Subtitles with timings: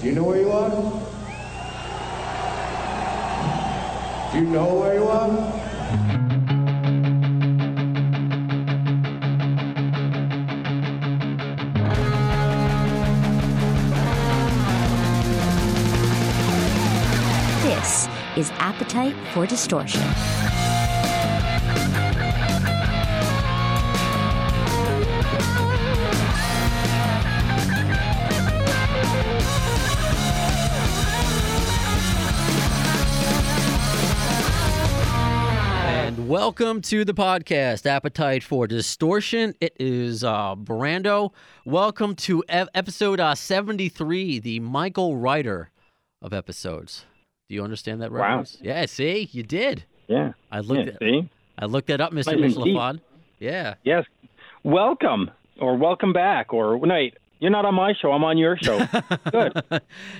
[0.00, 0.70] Do you know where you are?
[4.32, 5.28] Do you know where you are?
[17.62, 18.08] This
[18.38, 20.00] is Appetite for Distortion.
[36.40, 39.54] Welcome to the podcast, Appetite for Distortion.
[39.60, 41.34] It is uh, Brando.
[41.66, 45.68] Welcome to e- episode uh, 73, the Michael Ryder
[46.22, 47.04] of episodes.
[47.50, 48.44] Do you understand that Wow.
[48.62, 49.84] Yeah, see, you did.
[50.08, 50.32] Yeah.
[50.50, 51.28] I looked yeah, at see?
[51.58, 52.40] I looked that up, Mr.
[52.40, 53.00] Nice
[53.38, 53.74] Yeah.
[53.84, 54.06] Yes.
[54.64, 55.30] Welcome
[55.60, 58.86] or welcome back or wait, you're not on my show, I'm on your show.
[59.30, 59.62] Good.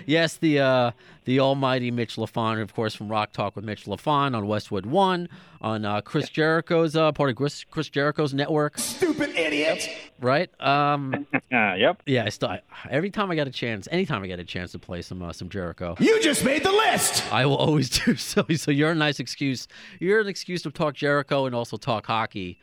[0.07, 0.91] yes, the uh,
[1.25, 5.29] the almighty Mitch LaFon, of course, from Rock Talk with Mitch LaFon on Westwood One,
[5.61, 9.89] on uh, Chris Jericho's uh, part of Chris, Chris Jericho's network, Stupid idiot!
[10.21, 10.51] right?
[10.61, 12.01] Um, Uh, yep.
[12.07, 12.61] yeah, I still I,
[12.91, 15.33] every time I get a chance, anytime I get a chance to play some uh,
[15.33, 17.25] some Jericho, You just made the list!
[17.33, 18.45] I will always do so.
[18.55, 19.67] So you're a nice excuse.
[19.99, 22.59] You're an excuse to talk Jericho and also talk hockey,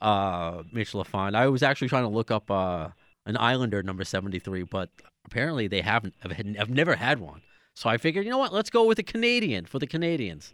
[0.00, 1.34] uh, Mitch LaFon.
[1.34, 2.88] I was actually trying to look up uh,
[3.28, 4.90] an Islander number 73, but
[5.24, 6.14] apparently they haven't.
[6.24, 7.42] I've, had, I've never had one.
[7.74, 8.52] So I figured, you know what?
[8.52, 10.52] Let's go with a Canadian for the Canadians.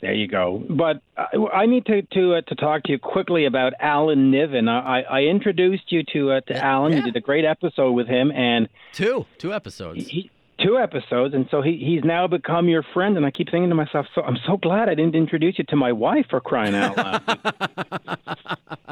[0.00, 0.62] There you go.
[0.70, 4.68] But I, I need to to, uh, to talk to you quickly about Alan Niven.
[4.68, 6.92] I, I introduced you to uh, to Alan.
[6.92, 6.98] yeah.
[6.98, 10.06] You did a great episode with him, and Two, two episodes.
[10.06, 13.16] he, two episodes, and so he he's now become your friend.
[13.16, 15.76] And I keep thinking to myself, so I'm so glad I didn't introduce you to
[15.76, 18.18] my wife for crying out loud.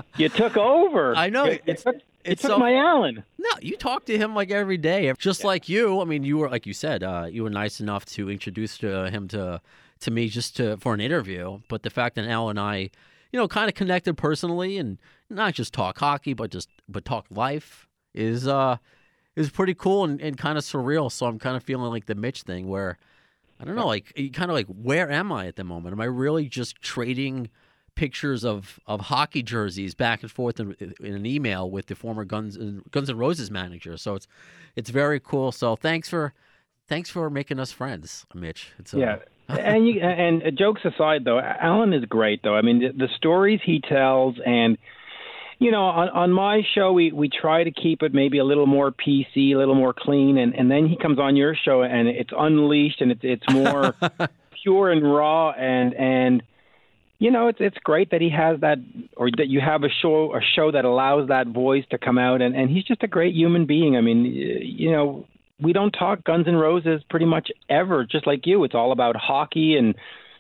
[0.17, 1.15] you took over.
[1.17, 1.45] I know.
[1.45, 3.25] You It's- took, took so- my Alan.
[3.39, 6.01] No, you talk to him like every day, just like you.
[6.01, 9.11] I mean, you were like you said, uh, you were nice enough to introduce to
[9.11, 9.61] him to
[10.01, 11.61] to me just to for an interview.
[11.69, 12.91] But the fact that Al and I,
[13.33, 14.99] you know, kind of connected personally and
[15.31, 18.77] not just talk hockey, but just but talk life is uh
[19.37, 21.11] is pretty cool and, and kind of surreal.
[21.11, 22.99] So I'm kind of feeling like the Mitch thing where
[23.61, 25.93] I don't know, like kind of like where am I at the moment?
[25.93, 27.51] Am I really just trading?
[27.95, 32.25] pictures of, of hockey jerseys back and forth in, in an email with the former
[32.25, 33.97] Guns and Guns N' Roses manager.
[33.97, 34.27] So it's
[34.77, 35.53] it's very cool.
[35.53, 36.33] So thanks for
[36.89, 38.73] thanks for making us friends, Mitch.
[38.79, 39.17] It's, uh, Yeah.
[39.49, 42.43] and you, and jokes aside, though, Alan is great.
[42.43, 44.79] Though I mean, the, the stories he tells, and
[45.63, 48.67] you know, on on my show, we we try to keep it maybe a little
[48.67, 52.09] more PC, a little more clean, and and then he comes on your show, and
[52.09, 53.95] it's unleashed, and it's it's more
[54.63, 56.43] pure and raw, and and
[57.21, 58.79] you know, it's it's great that he has that,
[59.17, 62.43] or that you have a show a show that allows that voice to come out,
[62.43, 63.97] and and he's just a great human being.
[63.97, 65.27] I mean, you know,
[65.61, 68.65] we don't talk Guns N' Roses pretty much ever, just like you.
[68.65, 69.95] It's all about hockey and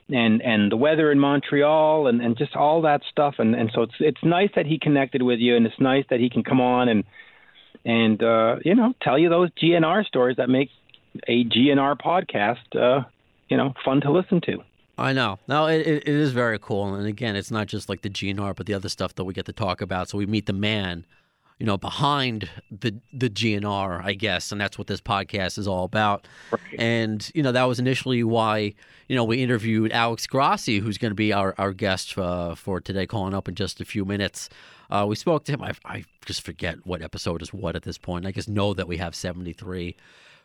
[0.09, 3.37] and and the weather in Montreal and and just all that stuff.
[3.39, 6.21] And and so it's it's nice that he connected with you, and it's nice that
[6.21, 7.05] he can come on and
[7.85, 10.71] and uh, you know tell you those GNR stories that make
[11.29, 13.05] a GNR podcast, uh,
[13.49, 14.59] you know, fun to listen to.
[14.99, 15.39] I know.
[15.49, 16.95] No, it, it, it is very cool.
[16.95, 19.47] And again, it's not just like the GNR, but the other stuff that we get
[19.47, 20.09] to talk about.
[20.09, 21.07] So we meet the man,
[21.62, 25.84] you know, behind the the GNR, I guess, and that's what this podcast is all
[25.84, 26.27] about.
[26.77, 28.75] And you know, that was initially why
[29.06, 32.81] you know we interviewed Alex Grossi, who's going to be our our guest uh, for
[32.81, 34.49] today, calling up in just a few minutes.
[34.91, 35.62] Uh, we spoke to him.
[35.62, 38.27] I, I just forget what episode is what at this point.
[38.27, 39.94] I just know that we have seventy three.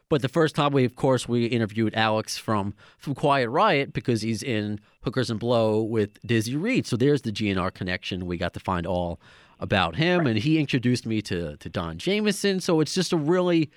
[0.09, 4.21] But the first time we, of course, we interviewed Alex from from Quiet Riot because
[4.21, 6.85] he's in Hookers and Blow with Dizzy Reed.
[6.85, 8.27] So there's the GNR connection.
[8.27, 9.19] We got to find all
[9.59, 12.59] about him, and he introduced me to to Don Jamieson.
[12.59, 13.69] So it's just a really,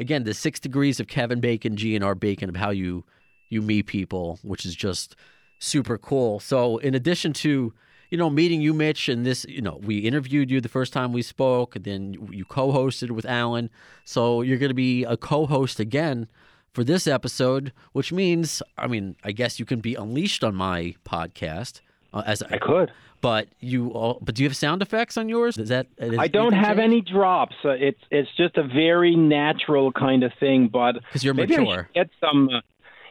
[0.00, 3.04] again, the six degrees of Kevin Bacon, GNR Bacon of how you
[3.48, 5.16] you meet people, which is just
[5.58, 6.40] super cool.
[6.40, 7.72] So in addition to
[8.12, 11.14] you know, meeting you, Mitch, and this, you know, we interviewed you the first time
[11.14, 13.70] we spoke, and then you co-hosted with Alan.
[14.04, 16.28] So you're going to be a co-host again
[16.74, 20.94] for this episode, which means, I mean, I guess you can be unleashed on my
[21.06, 21.80] podcast
[22.12, 22.90] uh, as I could.
[23.20, 25.56] But you, all, but do you have sound effects on yours?
[25.56, 25.86] Is that?
[25.98, 27.54] Is I don't have any drops.
[27.64, 30.68] Uh, it's it's just a very natural kind of thing.
[30.68, 31.88] But 'Cause you're maybe I mature.
[31.94, 32.48] get some.
[32.48, 32.60] Uh,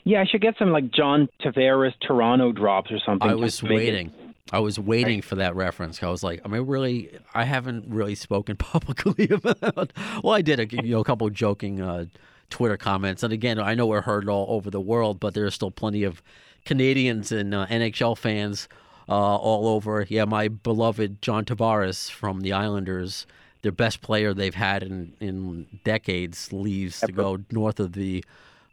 [0.04, 3.30] yeah, I should get some like John Tavares Toronto drops or something.
[3.30, 4.12] I was make it- waiting.
[4.54, 6.04] I was waiting for that reference.
[6.04, 7.10] I was like, I mean, really?
[7.34, 9.94] I haven't really spoken publicly about.
[10.22, 12.06] Well, I did a you know a couple of joking uh,
[12.50, 15.52] Twitter comments, and again, I know we're heard all over the world, but there are
[15.52, 16.22] still plenty of
[16.66, 18.68] Canadians and uh, NHL fans
[19.12, 20.06] uh, all over.
[20.08, 23.28] Yeah, my beloved John Tavares from the Islanders
[23.62, 28.24] their best player they've had in, in decades leaves to go north of the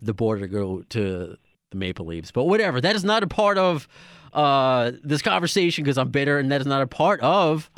[0.01, 1.37] the border to go to
[1.71, 2.31] the Maple Leafs.
[2.31, 3.89] But whatever, that is not a part of
[4.33, 7.69] uh, this conversation because I'm bitter, and that is not a part of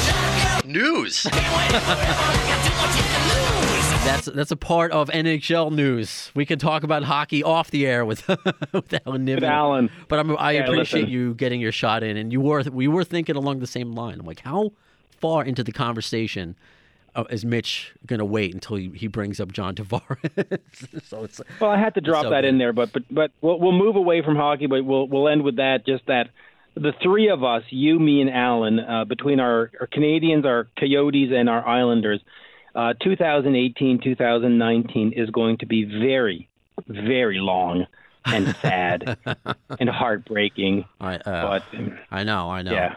[0.64, 1.26] news.
[4.05, 6.31] That's that's a part of NHL news.
[6.35, 8.26] We can talk about hockey off the air with
[8.73, 9.43] with Alan Niven.
[9.43, 9.91] With Alan.
[10.08, 11.08] But I'm, I Yeah, appreciate listen.
[11.11, 14.19] you getting your shot in, and you were we were thinking along the same line.
[14.19, 14.73] I'm like, how
[15.11, 16.56] far into the conversation
[17.14, 20.58] uh, is Mitch going to wait until he, he brings up John Tavares?
[21.05, 22.49] so it's Well, I had to drop so that good.
[22.49, 25.43] in there, but but but we'll we'll move away from hockey, but we'll we'll end
[25.43, 25.85] with that.
[25.85, 26.31] Just that
[26.75, 31.31] the three of us, you, me, and Alan, uh, between our, our Canadians, our Coyotes,
[31.35, 32.20] and our Islanders,
[32.75, 36.49] uh, 2018, 2019 is going to be very,
[36.88, 37.87] very long
[38.25, 39.17] and sad
[39.78, 40.84] and heartbreaking.
[41.00, 41.20] I, uh,
[41.61, 42.72] But um, I know, I know.
[42.72, 42.94] yeah.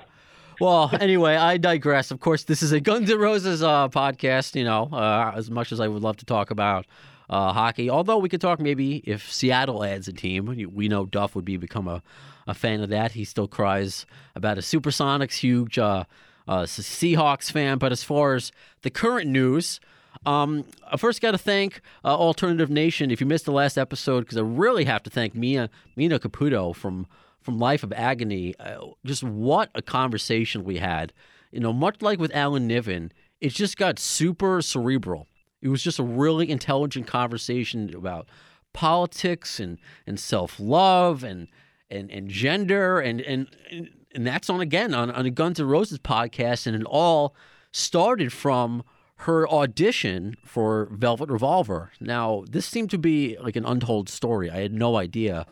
[0.60, 2.12] Well, anyway, I digress.
[2.12, 4.56] Of course, this is a Guns N' Roses uh, podcast.
[4.56, 6.86] You know, uh, as much as I would love to talk about
[7.30, 10.46] uh, hockey, although we could talk maybe if Seattle adds a team.
[10.74, 12.04] We- know Duff would be become a,
[12.48, 13.14] a fan of that.
[13.14, 14.06] He still cries
[14.36, 16.04] about a Supersonics huge uh,
[16.48, 17.78] uh, Seahawks fan.
[17.78, 18.51] But as far as
[18.81, 19.80] the current news.
[20.25, 23.12] Um, I first got to thank uh, Alternative Nation.
[23.12, 26.74] If you missed the last episode, because I really have to thank Mia Mina Caputo
[26.74, 27.07] from
[27.42, 28.56] from Life of Agony.
[28.57, 31.12] Uh, just what a conversation we had.
[31.51, 33.12] You know, much like with Alan Niven,
[33.42, 35.28] it just got super cerebral.
[35.62, 38.28] It was just a really intelligent conversation about
[38.74, 41.48] politics and and self love and
[41.89, 45.68] and and gender and and and, and that's on again on on a Guns N'
[45.68, 47.36] Roses podcast, and it all
[47.71, 48.83] started from
[49.18, 51.92] her audition for Velvet Revolver.
[52.01, 54.50] Now, this seemed to be like an untold story.
[54.50, 55.45] I had no idea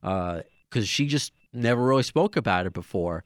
[0.00, 3.24] because she just never really spoke about it before.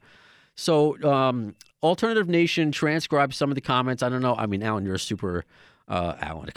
[0.55, 4.03] So, um, Alternative Nation transcribed some of the comments.
[4.03, 4.35] I don't know.
[4.35, 5.45] I mean, Alan, you're a super.
[5.85, 6.49] Uh, Alan,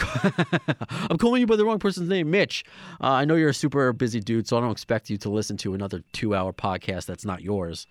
[1.11, 2.65] I'm calling you by the wrong person's name, Mitch.
[3.01, 5.57] Uh, I know you're a super busy dude, so I don't expect you to listen
[5.59, 7.89] to another two-hour podcast that's not yours.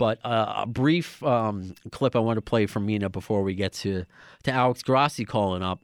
[0.00, 3.74] But uh, a brief um, clip I want to play from Mina before we get
[3.84, 4.06] to
[4.44, 5.82] to Alex Grossi calling up.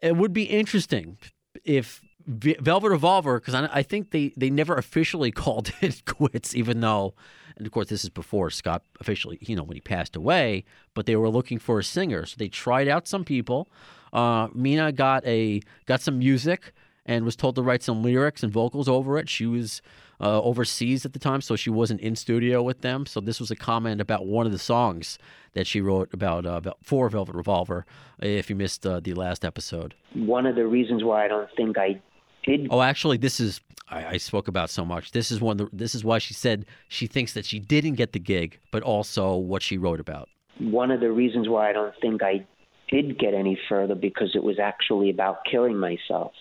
[0.00, 1.18] It would be interesting
[1.62, 6.80] if Velvet Revolver, because I, I think they, they never officially called it quits, even
[6.80, 7.12] though,
[7.58, 10.64] and of course this is before Scott officially, you know, when he passed away.
[10.94, 13.68] But they were looking for a singer, so they tried out some people.
[14.14, 16.72] Uh, Mina got a got some music
[17.04, 19.28] and was told to write some lyrics and vocals over it.
[19.28, 19.82] She was
[20.22, 23.04] uh, overseas at the time, so she wasn't in studio with them.
[23.06, 25.18] So this was a comment about one of the songs
[25.54, 27.84] that she wrote about, uh, about for Velvet Revolver.
[28.20, 29.94] If you missed uh, the last episode.
[30.14, 32.00] one of the reasons why I don't think I
[32.46, 35.10] did Oh, actually, this is I, I spoke about so much.
[35.12, 35.56] This is one.
[35.56, 38.82] The, this is why she said she thinks that she didn't get the gig, but
[38.82, 40.28] also what she wrote about.
[40.58, 42.46] one of the reasons why I don't think I
[42.90, 46.32] did get any further because it was actually about killing myself.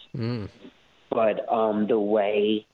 [1.10, 2.66] But um, the way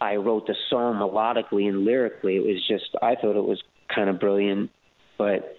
[0.00, 3.62] I wrote the song melodically and lyrically, it was just I thought it was
[3.94, 4.70] kind of brilliant.
[5.18, 5.56] But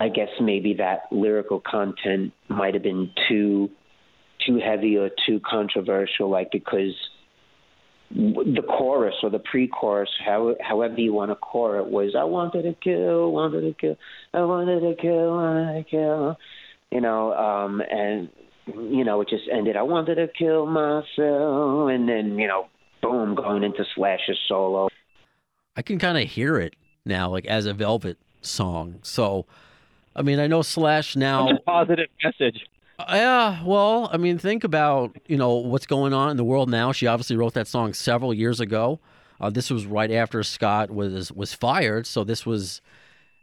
[0.00, 3.70] I guess maybe that lyrical content might have been too
[4.46, 6.94] too heavy or too controversial, like because
[8.10, 12.62] the chorus or the pre-chorus, how, however you want to core it, was "I wanted
[12.62, 13.96] to kill, wanted to kill,
[14.32, 16.36] I wanted to kill, wanted to kill,"
[16.90, 18.28] you know, um, and
[18.66, 19.76] you know it just ended.
[19.76, 22.66] I wanted to kill myself, and then you know,
[23.04, 24.88] boom, going into Slash's solo.
[25.76, 26.74] I can kind of hear it
[27.04, 29.00] now, like as a Velvet song.
[29.02, 29.46] So,
[30.16, 31.48] I mean, I know Slash now.
[31.48, 32.66] Such a positive message.
[33.08, 36.92] Yeah, well, I mean, think about you know what's going on in the world now.
[36.92, 39.00] She obviously wrote that song several years ago.
[39.40, 42.80] Uh, this was right after Scott was was fired, so this was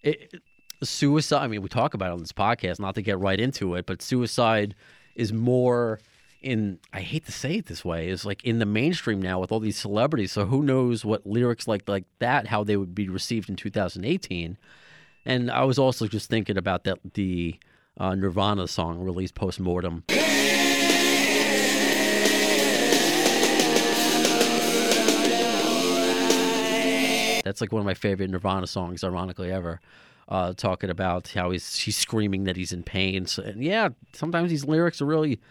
[0.03, 0.41] it,
[0.81, 1.43] suicide.
[1.43, 3.85] I mean, we talk about it on this podcast, not to get right into it,
[3.85, 4.73] but suicide
[5.15, 5.99] is more
[6.41, 6.79] in.
[6.93, 9.59] I hate to say it this way, is like in the mainstream now with all
[9.59, 10.31] these celebrities.
[10.31, 14.57] So who knows what lyrics like like that, how they would be received in 2018.
[15.25, 17.59] And I was also just thinking about that the
[17.97, 20.03] uh, Nirvana song released post mortem.
[27.43, 29.81] That's like one of my favorite Nirvana songs, ironically ever.
[30.29, 33.25] Uh, talking about how he's she's screaming that he's in pain.
[33.25, 35.41] So, and yeah, sometimes these lyrics are really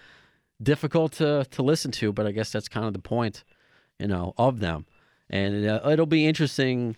[0.63, 3.45] difficult to to listen to, but I guess that's kind of the point,
[3.99, 4.87] you know, of them.
[5.29, 6.97] And uh, it'll be interesting.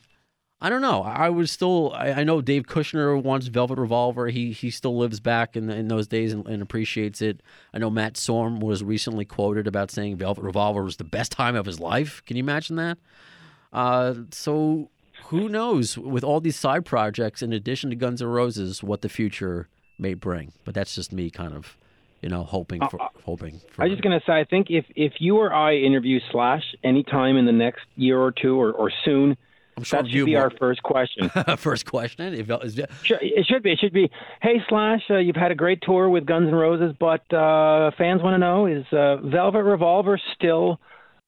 [0.60, 1.02] I don't know.
[1.02, 1.92] I was still.
[1.92, 4.28] I, I know Dave Kushner wants Velvet Revolver.
[4.28, 7.42] He he still lives back in in those days and, and appreciates it.
[7.74, 11.56] I know Matt Sorum was recently quoted about saying Velvet Revolver was the best time
[11.56, 12.22] of his life.
[12.26, 12.98] Can you imagine that?
[13.72, 14.90] Uh, so
[15.26, 19.08] who knows with all these side projects in addition to Guns N' Roses what the
[19.08, 20.52] future may bring.
[20.64, 21.76] But that's just me kind of,
[22.22, 23.60] you know, hoping for hoping.
[23.72, 26.62] For I was just gonna say, I think if if you or I interview Slash
[26.82, 29.36] anytime in the next year or two or, or soon,
[29.76, 31.30] I'm sure that should be will- our first question.
[31.56, 32.32] first question.
[32.34, 33.72] If, is, Sure, it should be.
[33.72, 34.10] It should be.
[34.40, 38.22] Hey Slash, uh, you've had a great tour with Guns N' Roses, but uh, fans
[38.22, 40.78] want to know: is uh, Velvet Revolver still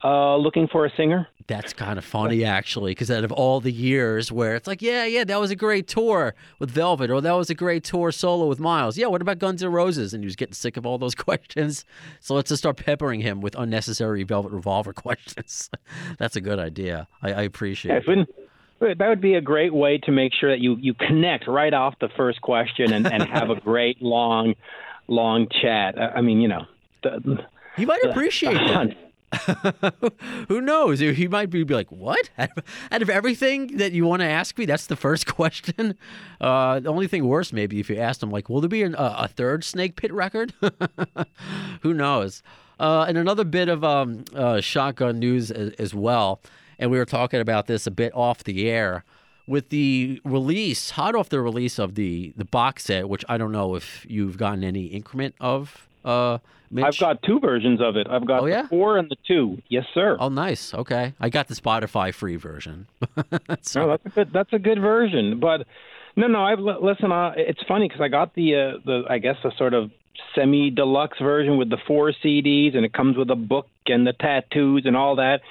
[0.05, 1.27] uh, looking for a singer?
[1.47, 5.05] That's kind of funny, actually, because out of all the years where it's like, yeah,
[5.05, 8.47] yeah, that was a great tour with Velvet, or that was a great tour solo
[8.47, 8.97] with Miles.
[8.97, 10.11] Yeah, what about Guns N' Roses?
[10.13, 11.85] And he was getting sick of all those questions.
[12.19, 15.69] So let's just start peppering him with unnecessary Velvet Revolver questions.
[16.17, 17.07] That's a good idea.
[17.21, 18.13] I, I appreciate Yeah,
[18.81, 18.97] it.
[18.97, 21.93] that would be a great way to make sure that you, you connect right off
[22.01, 24.55] the first question and, and have a great long,
[25.07, 25.95] long chat.
[25.99, 26.65] I mean, you know,
[27.03, 27.45] the,
[27.77, 28.97] He might appreciate the that.
[30.47, 30.99] Who knows?
[30.99, 32.29] He might be like, "What?
[32.37, 35.97] Out of, everything that you want to ask me, that's the first question."
[36.39, 38.95] Uh, the only thing worse, maybe, if you asked him, like, "Will there be an,
[38.95, 40.53] a, a third Snake Pit record?"
[41.81, 42.43] Who knows?
[42.79, 46.41] Uh, and another bit of um, uh, shotgun news as, as well,
[46.77, 49.03] and we were talking about this a bit off the air
[49.47, 53.51] with the release, hot off the release of the the box set, which I don't
[53.51, 55.87] know if you've gotten any increment of.
[56.05, 56.37] Uh,
[56.71, 56.85] Mitch?
[56.85, 58.07] I've got two versions of it.
[58.09, 58.63] I've got Oh, yeah?
[58.63, 59.61] the four and the two.
[59.69, 60.17] Yes, sir.
[60.19, 60.73] Oh, nice.
[60.73, 62.87] Okay, I got the Spotify free version.
[63.61, 64.33] so, No, that's a good.
[64.33, 65.39] That's a good version.
[65.39, 65.67] But
[66.15, 66.43] no, no.
[66.43, 67.11] I've li- listen.
[67.11, 69.91] Uh, it's funny because I got the uh, the I guess the sort of
[70.33, 74.13] semi deluxe version with the four CDs, and it comes with a book and the
[74.13, 75.41] tattoos and all that.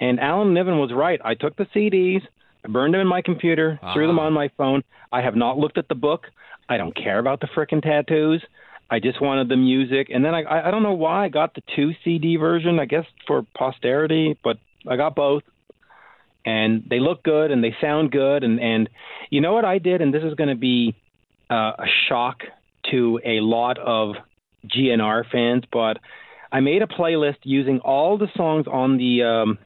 [0.00, 1.20] And Alan Niven was right.
[1.24, 2.22] I took the CDs,
[2.64, 4.82] I burned them in my computer, threw them on my phone.
[5.10, 6.26] I have not looked at the book.
[6.68, 8.44] I don't care about the frickin' tattoos.
[8.90, 11.62] I just wanted the music, and then I, I don't know why I got the
[11.76, 12.78] two CD version.
[12.78, 15.42] I guess for posterity, but I got both
[16.46, 18.88] and they look good and they sound good and and
[19.28, 20.94] you know what I did and this is going to be
[21.50, 22.42] uh, a shock
[22.90, 24.14] to a lot of
[24.66, 25.98] GNR fans but
[26.52, 29.58] I made a playlist using all the songs on the um,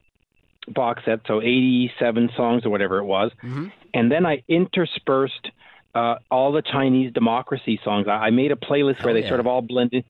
[0.67, 3.71] box set so 87 songs or whatever it was Mhm.
[3.93, 5.51] and then I interspersed
[5.95, 9.29] uh, all the Chinese democracy songs I, I made a playlist Hell where they yeah.
[9.29, 10.05] sort of all blended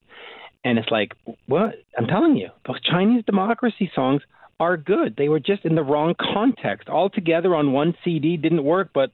[0.63, 1.13] and it's like
[1.47, 4.21] what I'm telling you those Chinese democracy songs
[4.59, 5.15] are good.
[5.17, 6.89] They were just in the wrong context.
[6.89, 9.11] All together on one CD didn't work, but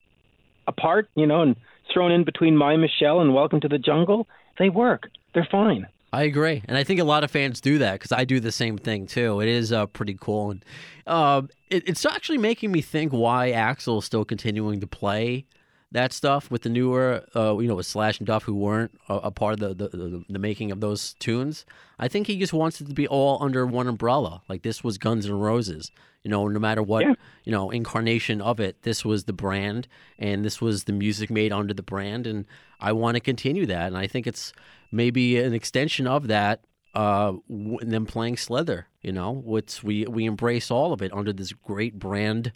[0.67, 1.55] apart, you know, and
[1.91, 5.09] thrown in between My Michelle and Welcome to the Jungle, they work.
[5.33, 5.87] They're fine.
[6.11, 8.51] I agree, and I think a lot of fans do that because I do the
[8.51, 9.41] same thing too.
[9.41, 10.65] It is uh, pretty cool, and
[11.05, 15.45] uh, it, it's actually making me think why Axl is still continuing to play
[15.91, 19.15] that stuff with the newer, uh, you know, with Slash and Duff who weren't a,
[19.15, 21.65] a part of the, the, the the making of those tunes.
[21.97, 24.41] I think he just wants it to be all under one umbrella.
[24.47, 25.91] Like this was Guns N' Roses.
[26.23, 27.13] You know, no matter what Yeah.
[27.45, 29.87] you know incarnation of it, this was the brand,
[30.19, 32.45] and this was the music made under the brand, and
[32.79, 33.87] I want to continue that.
[33.87, 34.53] And I think it's
[34.91, 36.61] maybe an extension of that.
[36.95, 41.13] Uh, w- and them playing Slither, you know, which we we embrace all of it
[41.13, 42.51] under this great brand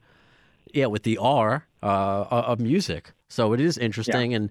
[0.74, 3.14] yeah, with the R uh, of music.
[3.30, 4.34] So it is interesting.
[4.34, 4.50] And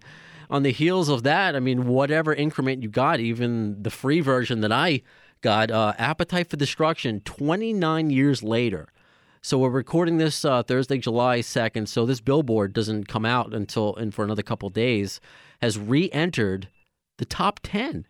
[0.51, 4.61] on the heels of that, I mean, whatever increment you got, even the free version
[4.61, 5.03] that I
[5.41, 8.89] got, uh, Appetite for Destruction, 29 years later.
[9.41, 11.89] So we're recording this uh, Thursday, July 2nd.
[11.89, 15.21] So this billboard doesn't come out until and for another couple days.
[15.61, 16.69] Has re-entered
[17.19, 18.07] the top 10.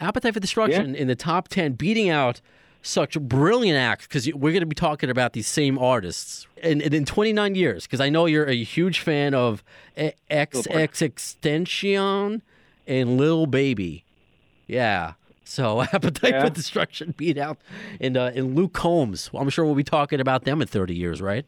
[0.00, 2.40] Appetite for Destruction in the top 10, beating out
[2.86, 6.92] such brilliant acts because we're going to be talking about these same artists in, in,
[6.92, 9.64] in 29 years because I know you're a huge fan of
[9.96, 12.42] XXXTentacion
[12.86, 14.04] and Lil Baby.
[14.66, 15.14] Yeah.
[15.44, 16.44] So Appetite Yeah.
[16.44, 17.58] for Destruction beat out
[18.00, 19.30] and uh, and Luke Combs.
[19.34, 21.44] I'm sure we'll be talking about them in 30 years, right?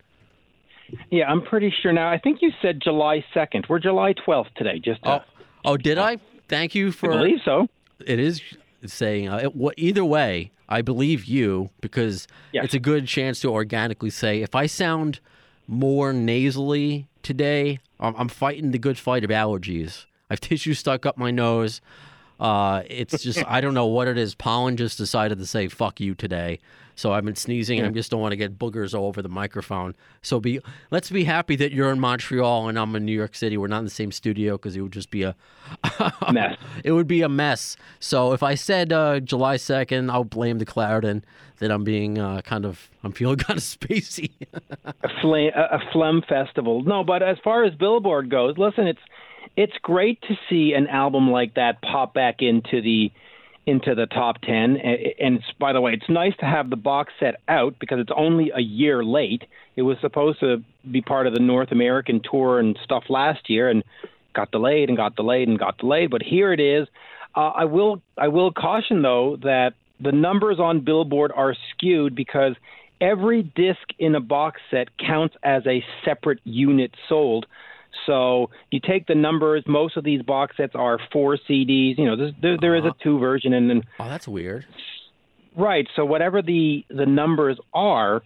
[1.11, 2.09] Yeah, I'm pretty sure now.
[2.09, 3.69] I think you said July 2nd.
[3.69, 4.79] We're July 12th today.
[4.79, 5.21] Just to, Oh,
[5.65, 6.19] oh, did I?
[6.49, 7.67] Thank you I for believe so.
[8.07, 8.41] it is
[8.85, 12.67] saying uh, it, either way i believe you because Yes.
[12.67, 15.21] it's a good chance to organically say if i sound
[15.67, 21.07] more nasally today i'm, I'm fighting the good fight of allergies i have tissue stuck
[21.07, 21.81] up my nose
[22.41, 26.01] uh, it's just i don't know what it is pollen just decided to say fuck
[26.01, 26.59] you today
[26.95, 29.95] so i've been sneezing i just don't want to get boogers all over the microphone
[30.23, 33.57] so be let's be happy that you're in montreal and i'm in new york city
[33.57, 35.35] we're not in the same studio because it would just be a
[36.33, 36.57] Mess.
[36.85, 37.77] it would be a mess.
[37.99, 41.25] So if I said uh, July second, I'll blame the cloud and
[41.59, 44.31] that I'm being uh, kind of I'm feeling kind of spacey.
[44.85, 46.83] a, flame, a, a phlegm festival.
[46.83, 49.01] No, but as far as Billboard goes, listen, it's
[49.57, 53.11] it's great to see an album like that pop back into the
[53.67, 54.77] into the top ten.
[54.77, 58.13] And it's, by the way, it's nice to have the box set out because it's
[58.17, 59.43] only a year late.
[59.75, 63.69] It was supposed to be part of the North American tour and stuff last year,
[63.69, 63.83] and
[64.35, 66.11] got delayed and got delayed and got delayed.
[66.11, 66.87] But here it is.
[67.35, 72.55] Uh, I will I will caution though that the numbers on Billboard are skewed because
[73.01, 77.47] every disc in a box set counts as a separate unit sold.
[78.07, 79.65] So you take the numbers.
[79.67, 81.99] Most of these box sets are four CDs.
[81.99, 84.67] You know, there, there is a two version, and then oh, that's weird.
[85.57, 85.89] Right.
[85.97, 88.23] So whatever the the numbers are,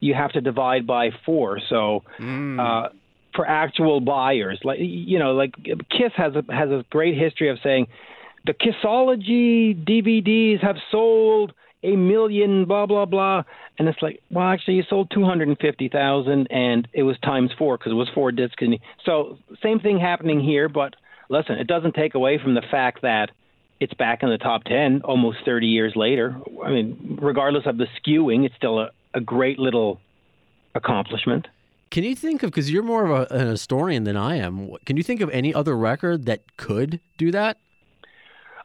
[0.00, 1.60] you have to divide by four.
[1.68, 2.58] So mm.
[2.58, 2.90] uh,
[3.34, 7.58] for actual buyers, like you know, like Kiss has a has a great history of
[7.62, 7.86] saying
[8.46, 11.52] the Kissology DVDs have sold
[11.84, 13.42] a million, blah blah blah,
[13.78, 17.16] and it's like, well, actually, you sold two hundred and fifty thousand, and it was
[17.20, 18.62] times four because it was four discs.
[18.62, 20.94] And So same thing happening here, but
[21.28, 23.30] listen, it doesn't take away from the fact that
[23.80, 26.34] it's back in the top ten almost thirty years later.
[26.64, 30.00] I mean, regardless of the skewing, it's still a, a great little
[30.74, 31.46] accomplishment.
[31.90, 34.70] Can you think of because you're more of a, an historian than I am?
[34.84, 37.58] Can you think of any other record that could do that?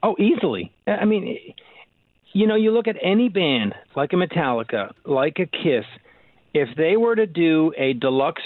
[0.01, 0.71] Oh, easily.
[0.87, 1.37] I mean,
[2.33, 5.85] you know, you look at any band like a Metallica, like a Kiss,
[6.53, 8.41] if they were to do a deluxe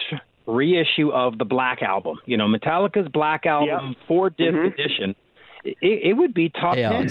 [0.46, 4.08] reissue of the Black Album, you know, Metallica's Black Album, yep.
[4.08, 4.68] four disc mm-hmm.
[4.68, 5.16] edition,
[5.64, 7.10] it, it, would be top hey, ten.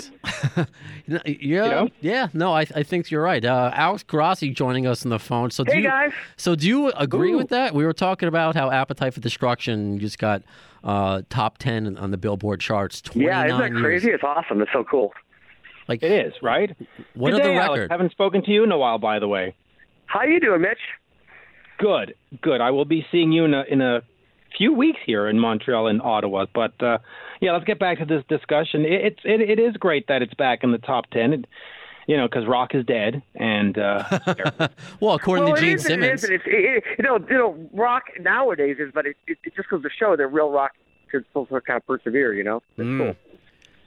[1.07, 1.89] yeah, you know?
[2.01, 2.29] yeah.
[2.35, 3.43] No, I, I think you're right.
[3.43, 5.51] Uh, Alex Grossi joining us on the phone.
[5.51, 6.13] So, do hey you, guys.
[6.37, 7.39] So, do you agree Ooh.
[7.39, 7.75] with that?
[7.75, 10.43] We were talking about how Appetite for Destruction just got
[10.85, 13.03] uh, top ten on the Billboard charts.
[13.15, 14.09] Yeah, isn't that crazy?
[14.09, 14.17] Years.
[14.17, 14.61] It's awesome.
[14.61, 15.15] It's so cool.
[15.93, 16.75] Like it is, right?
[17.13, 17.91] What Good are day, the record?
[17.91, 19.55] Haven't spoken to you in a while, by the way.
[20.07, 20.79] How you doing, Mitch?
[21.79, 22.63] Good, good.
[22.63, 24.01] I will be seeing you in a in a
[24.57, 26.47] few weeks here in Montreal and Ottawa.
[26.55, 26.99] But uh,
[27.43, 28.87] yeah, let's get back to this discussion.
[28.87, 31.35] It, it's it, it is great that it's back in the top ten.
[31.35, 31.45] It,
[32.07, 34.03] you know, because rock is dead, and uh,
[35.01, 37.69] well, according well, to Gene is, Simmons, it is, it, it, you know, you know,
[37.75, 40.73] rock nowadays is, but it, it, it just goes to show that real rock
[41.11, 42.33] can still kind of persevere.
[42.33, 42.99] You know, it's mm.
[42.99, 43.17] cool.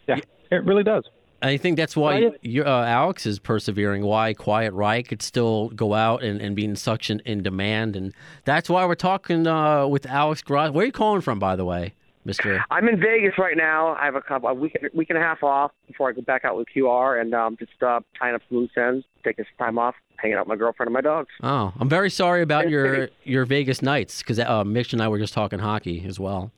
[0.07, 0.19] Yeah,
[0.51, 1.03] it really does.
[1.45, 4.03] I think that's why uh, Alex is persevering.
[4.03, 7.95] Why Quiet Riot could still go out and, and be in such an, in demand,
[7.95, 8.13] and
[8.45, 10.71] that's why we're talking uh, with Alex Gross.
[10.71, 12.65] Where are you calling from, by the way, Mister?
[12.71, 13.95] I'm in Vegas right now.
[13.95, 16.45] I have a couple a week week and a half off before I go back
[16.45, 19.77] out with QR, and um, just uh, tying up some loose ends, taking some time
[19.77, 21.29] off, hanging out with my girlfriend and my dogs.
[21.43, 25.19] Oh, I'm very sorry about your your Vegas Knights because uh, Mitch and I were
[25.19, 26.51] just talking hockey as well.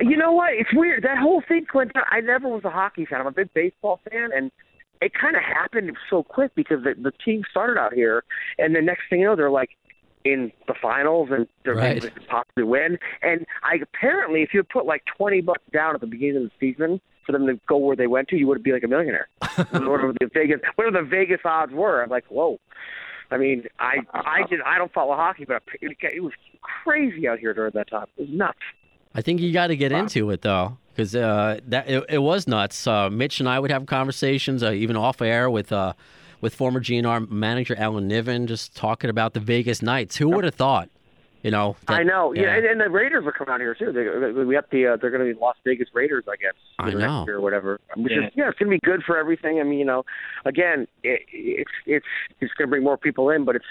[0.00, 0.54] You know what?
[0.54, 1.02] It's weird.
[1.04, 2.02] That whole thing, Clinton.
[2.10, 3.20] I never was a hockey fan.
[3.20, 4.50] I'm a big baseball fan, and
[5.00, 8.24] it kind of happened so quick because the, the team started out here,
[8.58, 9.70] and the next thing you know, they're like
[10.24, 12.00] in the finals and they're right.
[12.00, 12.98] going to possibly win.
[13.22, 16.50] And I apparently, if you put like twenty bucks down at the beginning of the
[16.60, 19.28] season for them to go where they went to, you would be like a millionaire.
[19.56, 22.58] whatever the Vegas, whatever the Vegas odds were, I'm like, whoa.
[23.30, 26.32] I mean, I I did I don't follow hockey, but it, it was
[26.62, 28.06] crazy out here during that time.
[28.16, 28.58] It was nuts.
[29.14, 30.00] I think you got to get wow.
[30.00, 32.86] into it though, because uh, that it, it, was nuts.
[32.86, 35.94] Uh, Mitch and I would have conversations, uh, even off air, with uh,
[36.40, 40.16] with former GNR manager Alan Niven, just talking about the Vegas Knights.
[40.16, 40.88] Who would have thought?
[41.42, 42.34] You know, that, I know.
[42.34, 43.92] Yeah, yeah and, and, the Raiders are coming out here too.
[43.92, 46.90] They, we have the uh, they're going to be Las Vegas Raiders, I guess, I
[46.90, 46.98] know.
[46.98, 47.80] next year or whatever.
[47.96, 48.26] Which yeah.
[48.26, 49.58] is yeah, it's going to be good for everything.
[49.58, 50.04] I mean, you know,
[50.44, 52.06] again, it, it's it's
[52.40, 53.64] it's going to bring more people in, but it's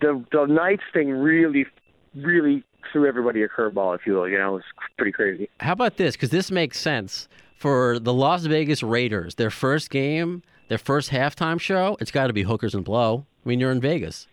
[0.00, 1.66] the the Knights thing really
[2.14, 4.28] really threw everybody a curveball, if you will.
[4.28, 4.66] You know, it's
[4.96, 5.48] pretty crazy.
[5.60, 6.16] How about this?
[6.16, 9.34] Because this makes sense for the Las Vegas Raiders.
[9.34, 13.26] Their first game, their first halftime show, it's got to be hookers and blow.
[13.44, 14.26] I mean, you're in Vegas.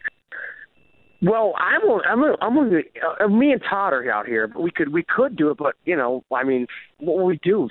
[1.21, 5.03] Well, I'm I'm I'm uh, me and Todd are out here, but we could we
[5.03, 6.67] could do it, but you know, I mean,
[6.99, 7.69] what we do?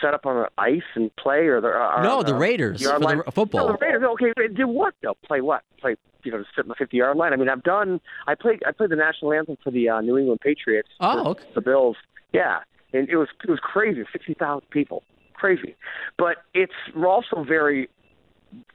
[0.00, 3.22] Set up on the ice and play, or the uh, no, the Raiders for the
[3.32, 3.68] football.
[3.68, 4.02] No, the Raiders.
[4.02, 4.94] Okay, do what?
[5.00, 5.62] They'll play what?
[5.80, 7.32] Play you know, to sit in the 50 yard line.
[7.32, 8.00] I mean, I've done.
[8.26, 8.62] I played.
[8.66, 10.88] I played the national anthem for the uh, New England Patriots.
[11.00, 11.44] Oh, okay.
[11.54, 11.96] the Bills.
[12.32, 12.60] Yeah,
[12.92, 14.02] and it was it was crazy.
[14.12, 15.02] 60,000 people,
[15.34, 15.76] crazy.
[16.18, 17.88] But it's also very,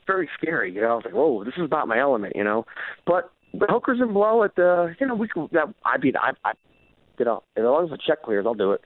[0.06, 0.74] very scary.
[0.74, 2.36] You know, I was like, whoa, this is not my element.
[2.36, 2.66] You know,
[3.06, 4.96] but the hookers and blow at the.
[5.00, 5.50] You know, we could.
[5.52, 6.32] That, I mean, I.
[6.44, 6.54] I
[7.18, 8.84] you know, as long as the check clears, I'll do it.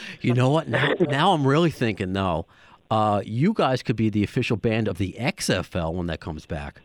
[0.20, 0.68] you know what?
[0.68, 2.46] Now, now I'm really thinking though.
[2.90, 6.80] Uh, you guys could be the official band of the XFL when that comes back.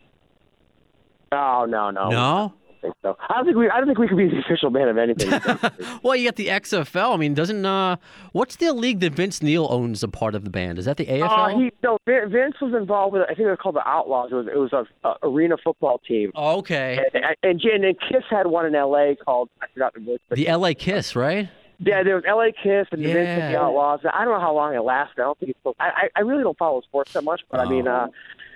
[1.32, 2.10] No, no, no.
[2.10, 2.54] No.
[2.84, 3.16] I don't think so.
[3.28, 3.70] I don't think we.
[3.70, 5.98] I don't think we could be the official band of anything.
[6.02, 7.14] well, you got the XFL.
[7.14, 7.96] I mean, doesn't uh,
[8.32, 10.78] what's the league that Vince Neil owns a part of the band?
[10.78, 11.54] Is that the AFL?
[11.54, 13.22] Uh, he, no, Vince was involved with.
[13.22, 14.30] I think they were called the Outlaws.
[14.32, 16.32] It was it was a, a arena football team.
[16.34, 16.98] Oh, okay.
[17.14, 19.16] And, and, and, and Kiss had one in L.A.
[19.16, 20.18] called I forgot the voice.
[20.30, 20.74] The L.A.
[20.74, 21.48] Kiss, right?
[21.80, 22.52] Yeah, there was L.A.
[22.52, 23.14] Kiss and yeah.
[23.14, 24.00] Vince and the Outlaws.
[24.10, 25.20] I don't know how long it lasted.
[25.20, 25.76] I don't think it's.
[25.80, 27.62] I I really don't follow sports that much, but oh.
[27.64, 27.88] I mean.
[27.88, 28.08] uh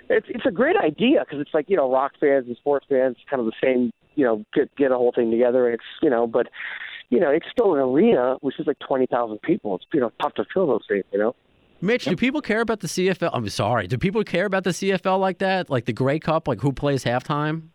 [0.09, 3.15] it's it's a great idea because it's like you know rock fans and sports fans
[3.29, 6.09] kind of the same you know get get a whole thing together and it's you
[6.09, 6.47] know but
[7.09, 9.75] you know, it's still an arena, which is like twenty thousand people.
[9.75, 11.35] It's you know tough to fill those things, you know.
[11.81, 13.31] Mitch, do people care about the CFL?
[13.33, 13.87] I'm sorry.
[13.87, 15.69] Do people care about the CFL like that?
[15.69, 17.69] Like the Grey Cup, like who plays halftime?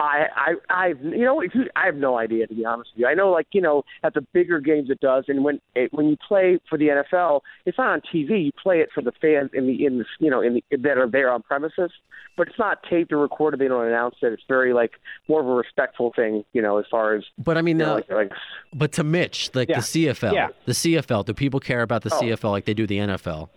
[0.00, 3.00] I, I, I, you know, if you, I have no idea to be honest with
[3.00, 3.06] you.
[3.08, 6.06] I know, like, you know, at the bigger games it does, and when it, when
[6.08, 8.44] you play for the NFL, it's not on TV.
[8.46, 10.98] You play it for the fans in the in the you know in the that
[10.98, 11.90] are there on premises,
[12.36, 13.58] but it's not taped or recorded.
[13.60, 14.32] They don't announce it.
[14.32, 14.92] It's very like
[15.28, 17.24] more of a respectful thing, you know, as far as.
[17.36, 18.32] But I mean, you know, uh, like, like
[18.72, 19.76] but to Mitch, like Yeah.
[19.80, 20.48] the CFL, Yeah.
[20.66, 21.24] the CFL.
[21.24, 22.20] Do people care about the Oh.
[22.20, 23.48] CFL like they do the NFL?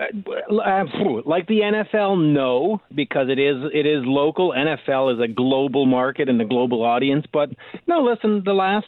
[0.00, 0.06] Uh,
[1.26, 4.52] like the NFL, no, because it is it is local.
[4.52, 7.26] NFL is a global market and a global audience.
[7.30, 7.50] But
[7.86, 8.86] no, listen, the last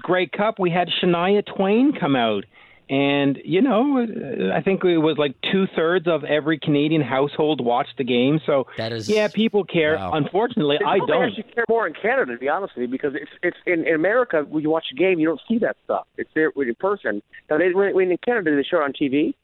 [0.00, 2.44] Grey Cup we had Shania Twain come out,
[2.88, 7.64] and you know uh, I think it was like two thirds of every Canadian household
[7.64, 8.38] watched the game.
[8.46, 9.96] So That is yeah, people care.
[9.96, 10.12] Wow.
[10.12, 11.24] Unfortunately, I They don't.
[11.24, 13.94] actually care more in Canada, to be honest with you, because it's it's in, in
[13.96, 16.06] America when you watch a game, you don't see that stuff.
[16.16, 17.20] It's there in person.
[17.50, 19.34] Now, they, when, when in Canada they show it on TV.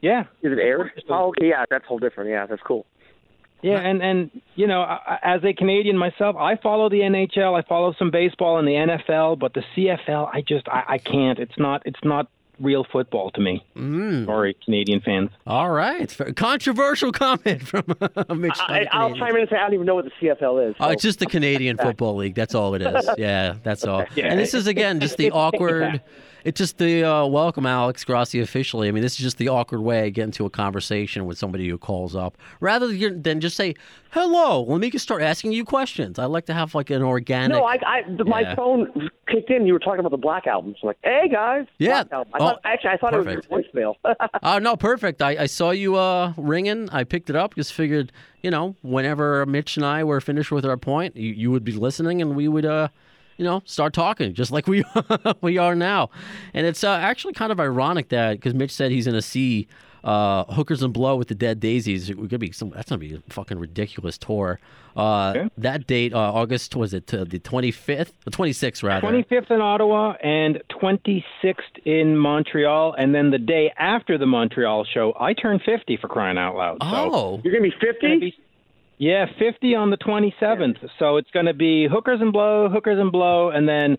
[0.00, 0.92] Yeah, Is it aired?
[1.08, 2.30] Oh, okay, yeah, that's whole different.
[2.30, 2.86] Yeah, that's cool.
[3.62, 7.62] Yeah, and and you know, I- as a Canadian myself, I follow the NHL, I
[7.66, 11.38] follow some baseball and the NFL, but the CFL, I just I, I can't.
[11.38, 12.28] It's not it's not
[12.60, 13.64] real football to me.
[13.76, 14.26] Mm.
[14.26, 15.30] Sorry, Canadian fans.
[15.46, 17.84] All right, It's very- controversial comment from
[18.40, 18.52] Mitch.
[18.60, 20.70] I, not a I'll chime in and say I don't even know what the CFL
[20.70, 20.76] is.
[20.78, 22.34] Oh, so- it's just the Canadian Football League.
[22.34, 23.08] That's all it is.
[23.16, 24.04] Yeah, that's all.
[24.16, 26.02] And this is again just the awkward.
[26.46, 28.86] It's just the uh, welcome, Alex Grossi, officially.
[28.86, 31.68] I mean, this is just the awkward way I get into a conversation with somebody
[31.68, 33.74] who calls up, rather than just say
[34.12, 34.62] hello.
[34.62, 36.20] Let me just start asking you questions.
[36.20, 37.58] I like to have like an organic.
[37.58, 38.54] No, I, I the, my Yeah.
[38.54, 39.66] phone kicked in.
[39.66, 40.76] You were talking about the Black album.
[40.80, 41.66] So I'm like, hey guys.
[41.78, 42.04] Yeah.
[42.12, 43.46] I Oh, thought, actually, I thought perfect.
[43.46, 44.16] it was your voicemail.
[44.44, 45.22] Oh no, perfect.
[45.22, 46.88] I, I saw you uh, ringing.
[46.90, 47.56] I picked it up.
[47.56, 51.50] Just figured, you know, whenever Mitch and I were finished with our point, you, you
[51.50, 52.86] would be listening, and we would, uh,
[53.36, 54.84] you know, start talking just like we
[55.40, 56.10] we are now.
[56.54, 59.68] And it's uh, actually kind of ironic that because Mitch said he's going to see
[60.04, 62.08] uh, Hookers and Blow with the Dead Daisies.
[62.10, 62.70] It could be some.
[62.70, 64.60] That's going to be a fucking ridiculous tour.
[64.96, 65.48] Uh, Okay.
[65.58, 69.00] That date, uh, August was it uh, the twenty fifth, the twenty sixth rather.
[69.02, 74.24] Twenty fifth in Ottawa and twenty sixth in Montreal, and then the day after the
[74.26, 76.78] Montreal show, I turned fifty for crying out loud.
[76.80, 77.74] So Oh, You're gonna be
[78.22, 78.36] it's
[78.98, 79.38] gonna 50.
[79.38, 80.78] be- yeah, fifty on the twenty seventh.
[80.98, 83.96] So it's going to be hookers and blow, hookers and blow, and then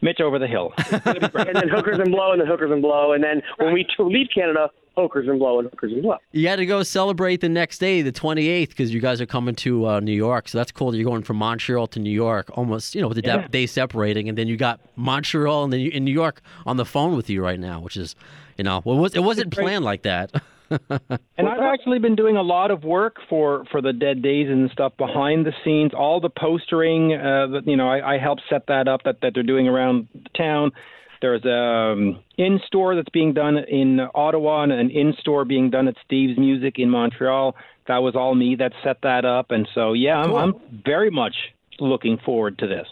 [0.00, 0.72] Mitch over the hill.
[0.78, 3.42] It's gonna be and then hookers and blow, and then hookers and blow, and then
[3.58, 6.16] when we leave Canada, hookers and blow, and hookers and blow.
[6.32, 9.54] You had to go celebrate the next day, the 28th, because you guys are coming
[9.56, 10.48] to uh, New York.
[10.48, 13.22] So that's cool that you're going from Montreal to New York, almost, you know, with
[13.22, 13.46] the Yeah.
[13.48, 14.28] day separating.
[14.28, 17.30] And then you got Montreal and then you, in New York on the phone with
[17.30, 18.16] you right now, which is,
[18.56, 20.32] you know, well, it, was, it wasn't planned like that.
[20.70, 24.70] And I've actually been doing a lot of work for for the Dead Daisies and
[24.70, 25.92] stuff behind the scenes.
[25.94, 29.32] All the postering, uh, that you know, I, I helped set that up that that
[29.34, 30.72] they're doing around town.
[31.20, 35.70] There's a um, in store that's being done in Ottawa and an in store being
[35.70, 37.56] done at Steve's Music in Montreal.
[37.86, 40.36] That was all me that set that up, and so yeah, I'm, Cool.
[40.36, 41.34] I'm very much
[41.80, 42.86] looking forward to this.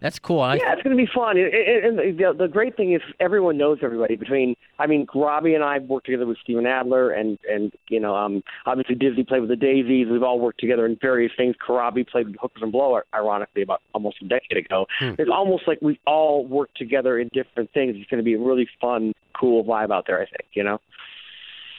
[0.00, 0.40] That's cool.
[0.40, 1.36] I, Yeah, it's going to be fun.
[1.36, 4.16] And, and, and the, the great thing is everyone knows everybody.
[4.16, 8.14] Between, I mean, Robbie and I worked together with Steven Adler, and and you know,
[8.14, 10.06] um, obviously Dizzy played with the Daisies.
[10.10, 11.56] We've all worked together in various things.
[11.66, 14.86] Karabi played with Hookers and Blow, ironically, about almost a decade ago.
[15.18, 17.96] It's almost like we've all work together in different things.
[17.96, 20.20] It's going to be a really fun, cool vibe out there.
[20.20, 20.48] I think.
[20.52, 20.80] You know.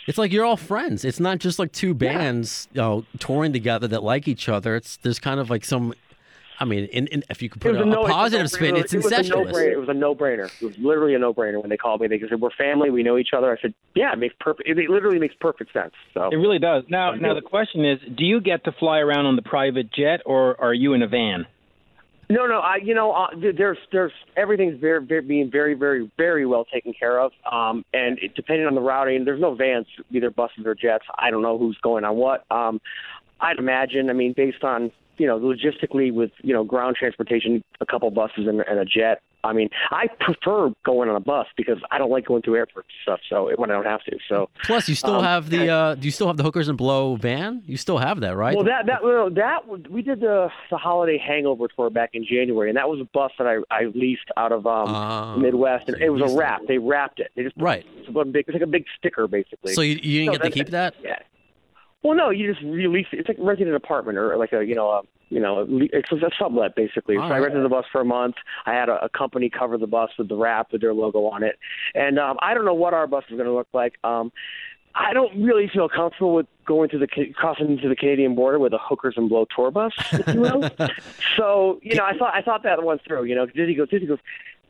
[0.08, 1.06] It's like you're all friends.
[1.06, 4.76] It's not just like two bands, you know, touring together that like each other.
[4.76, 5.94] It's there's kind of like some,
[6.60, 8.52] I mean, in, in, if you could put It a, a no- a positive it
[8.52, 8.84] a spin, no-brainer.
[8.84, 9.52] it's it was a incestuous.
[9.54, 9.72] no-brainer.
[9.72, 10.52] It was a no-brainer.
[10.62, 12.08] It was literally a no-brainer when they called me.
[12.08, 12.90] They said, "We're family.
[12.90, 14.68] We know each other." I said, "Yeah, it makes perfect.
[14.68, 16.84] It literally makes perfect sense." So It really does.
[16.90, 20.22] Now, now the question is, do you get to fly around on the private jet,
[20.26, 21.46] or are you in a van?
[22.32, 22.60] No, no.
[22.60, 26.94] I, you know, uh, there's, there's everything's very, very, being very, very, very well taken
[26.94, 27.32] care of.
[27.52, 31.06] Um, and it, depending on the routing, there's no vans, either buses or jets.
[31.18, 32.46] I don't know who's going on what.
[32.52, 32.82] Um,
[33.42, 34.12] I'd imagine.
[34.12, 38.48] I mean, based on you know, logistically with you know ground transportation, a couple buses
[38.48, 39.22] and, and a jet.
[39.42, 42.90] I mean, I prefer going on a bus because I don't like going through airports
[42.90, 43.20] and stuff.
[43.30, 44.18] So when I don't have to.
[44.28, 46.78] So Plus, you still Um, have the, uh, do you still have the Hookers and
[46.78, 47.64] Blow van?
[47.66, 48.54] You still have that, right?
[48.54, 52.70] Well, that that well, that we did the the holiday hangover tour back in January,
[52.70, 55.98] and that was a bus that I I leased out of um Ah, Midwest, and
[55.98, 56.64] so it was a wrap.
[56.68, 57.32] They wrapped it.
[57.36, 57.86] They just Right.
[57.98, 58.46] It's big.
[58.48, 59.74] It's like a big sticker, basically.
[59.74, 60.96] So you, you didn't get to keep that?
[61.02, 61.20] Yeah.
[62.04, 63.20] Well, no, you just release it.
[63.20, 66.30] It's like renting an apartment or like a you know a you know it's a
[66.38, 67.18] sublet basically.
[67.18, 68.36] All so I rented the bus for a month.
[68.66, 71.44] I had a, a company cover the bus with the wrap with their logo on
[71.44, 71.60] it,
[71.96, 73.96] and um, I don't know what our bus is going to look like.
[74.04, 74.32] Um,
[74.96, 78.74] I don't really feel comfortable with going to the crossing into the Canadian border with
[78.74, 80.70] a hookers and blow tour bus, if you will.
[81.38, 83.26] so you know, I thought I thought that one through.
[83.26, 84.20] You know, Dizzy goes, Dizzy goes,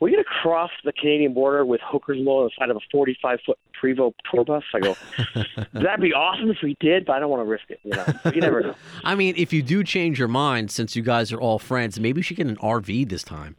[0.00, 2.80] we're going to cross the Canadian border with hookers blow on the side of a
[2.90, 4.62] 45 foot Prevost tour bus.
[4.74, 4.96] I go,
[5.72, 7.80] that'd be awesome if we did, but I don't want to risk it.
[7.84, 8.74] You know, you never know.
[9.04, 12.18] I mean, if you do change your mind, since you guys are all friends, maybe
[12.18, 13.56] you should get an RV this time.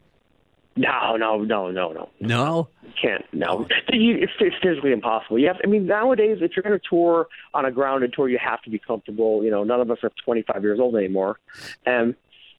[0.74, 2.08] No, no, no, no, no.
[2.20, 3.24] No, you can't.
[3.32, 5.38] No, it's, it's physically impossible.
[5.38, 5.58] You have.
[5.58, 8.62] To, I mean, nowadays, if you're going to tour on a grounded tour, you have
[8.62, 9.44] to be comfortable.
[9.44, 11.38] You know, none of us are 25 years old anymore,
[11.84, 12.14] and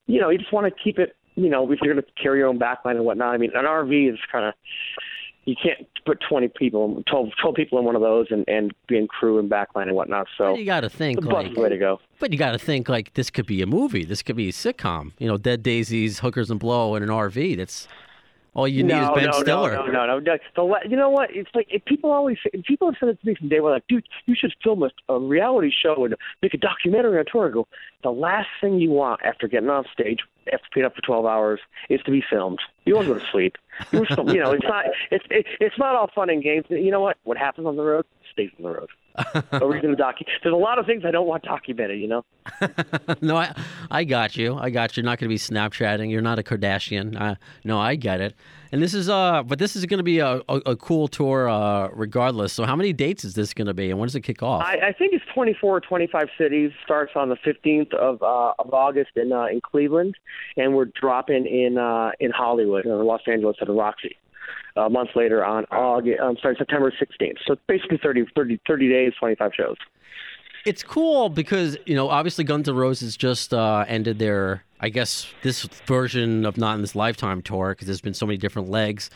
[0.06, 1.16] you know, you just want to keep it.
[1.36, 3.34] You know, if you're going to carry your own backline and whatnot.
[3.34, 4.54] I mean, an RV is kind of
[5.44, 8.96] you can't put 20 people, 12, 12 people in one of those and, and be
[8.96, 10.26] in crew and backline and whatnot.
[10.38, 12.00] So but you got to think the like, way to go.
[12.18, 14.04] But you got to think like this could be a movie.
[14.04, 15.12] This could be a sitcom.
[15.18, 17.56] You know, Dead Daisies, Hookers and Blow, and an RV.
[17.56, 17.88] That's
[18.54, 19.72] all you need no, is Ben no, Stiller.
[19.72, 20.38] No, no, no, no.
[20.54, 21.34] The, you know what?
[21.34, 23.86] It's like if people always people have said it to me from day one, like,
[23.88, 27.48] dude, you should film a, a reality show and make a documentary on tour.
[27.48, 27.66] I go,
[28.02, 30.20] the last thing you want after getting off stage,
[30.52, 32.60] after being up for twelve hours, is to be filmed.
[32.84, 33.56] You want to go to sleep.
[33.92, 36.66] You, you know, it's not it's it, it's not all fun and games.
[36.68, 37.16] You know what?
[37.24, 38.90] What happens on the road stays on the road.
[39.52, 40.26] We going to docu?
[40.42, 42.00] There's a lot of things I don't want documented.
[42.00, 42.24] You know.
[43.22, 43.54] no, I
[43.90, 44.56] I got you.
[44.56, 45.02] I got you.
[45.02, 46.10] You're not going to be Snapchatting.
[46.10, 47.20] You're not a Kardashian.
[47.20, 48.34] Uh, no, I get it.
[48.72, 51.48] And this is uh, but this is going to be a, a, a, cool tour,
[51.48, 52.52] uh, regardless.
[52.52, 54.64] So, how many dates is this going to be, and when does it kick off?
[54.64, 56.72] I, I think it's 24 or 25 cities.
[56.82, 60.16] Starts on the 15th of uh, of August in uh, in Cleveland,
[60.56, 64.16] and we're dropping in uh, in Hollywood, or Los Angeles at the Roxy.
[64.76, 67.38] A month later on August, I'm sorry, September 16th.
[67.46, 69.76] So basically 30, 30, 30 days, 25 shows.
[70.64, 75.26] It's cool because you know obviously Guns N' Roses just uh, ended their I guess
[75.42, 79.10] this version of Not in This Lifetime tour because there's been so many different legs,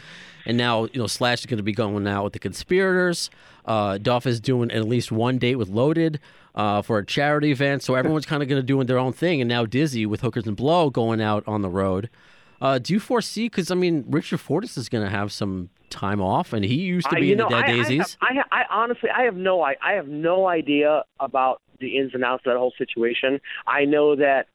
[0.45, 3.31] and now you know Slash is going to be going out with the Conspirators.
[3.65, 6.21] Uh, Duff is doing at least one date with Loaded
[6.55, 9.41] uh, for a charity event, so everyone's kind of going to doing their own thing.
[9.41, 12.11] And now Dizzy with Hookers and Blow going out on the road.
[12.61, 13.47] Uh, do you foresee?
[13.47, 17.09] Because I mean, Richard Fortus is going to have some time off, and he used
[17.11, 18.17] to be in know, the Dead I, Daisies.
[18.21, 22.15] I, I, I, honestly, I have no, I, I have no idea about the ins
[22.15, 23.41] and outs of that whole situation.
[23.67, 24.47] I know that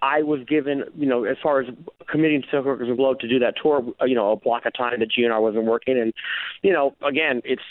[0.00, 1.68] I was given, you know, as far as
[2.08, 4.72] committing to Hookers and Blow to do that tour, uh, you know, a block of
[4.74, 6.12] time that GNR wasn't working, and
[6.62, 7.62] you know, again, it's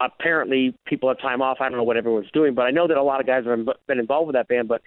[0.00, 1.58] apparently people have time off.
[1.60, 3.66] I don't know what everyone's doing, but I know that a lot of guys have
[3.86, 4.82] been involved with that band, but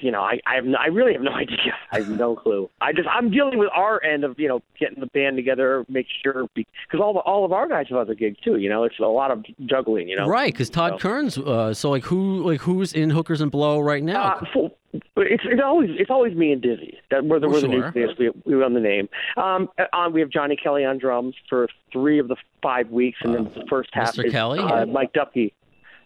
[0.00, 1.74] you know, I I have no, I really have no idea.
[1.90, 2.68] I have no clue.
[2.80, 6.06] I just I'm dealing with our end of you know getting the band together, make
[6.22, 8.56] sure because all the, all of our guys have other gigs too.
[8.56, 10.08] You know, it's a lot of juggling.
[10.08, 10.52] You know, right?
[10.52, 10.98] Because Todd so.
[10.98, 11.38] Kerns.
[11.38, 14.34] Uh, so like who like who's in Hookers and Blow right now?
[14.34, 16.98] Uh, full, it's it's always it's always me and Dizzy.
[17.10, 17.84] That we're the, we're the sure.
[17.86, 18.10] nucleus.
[18.18, 19.08] We we run the name.
[19.36, 23.34] Um, on we have Johnny Kelly on drums for three of the five weeks, and
[23.34, 24.26] then the first half Mr.
[24.26, 24.58] is Kelly?
[24.58, 25.52] uh, Mike Dupke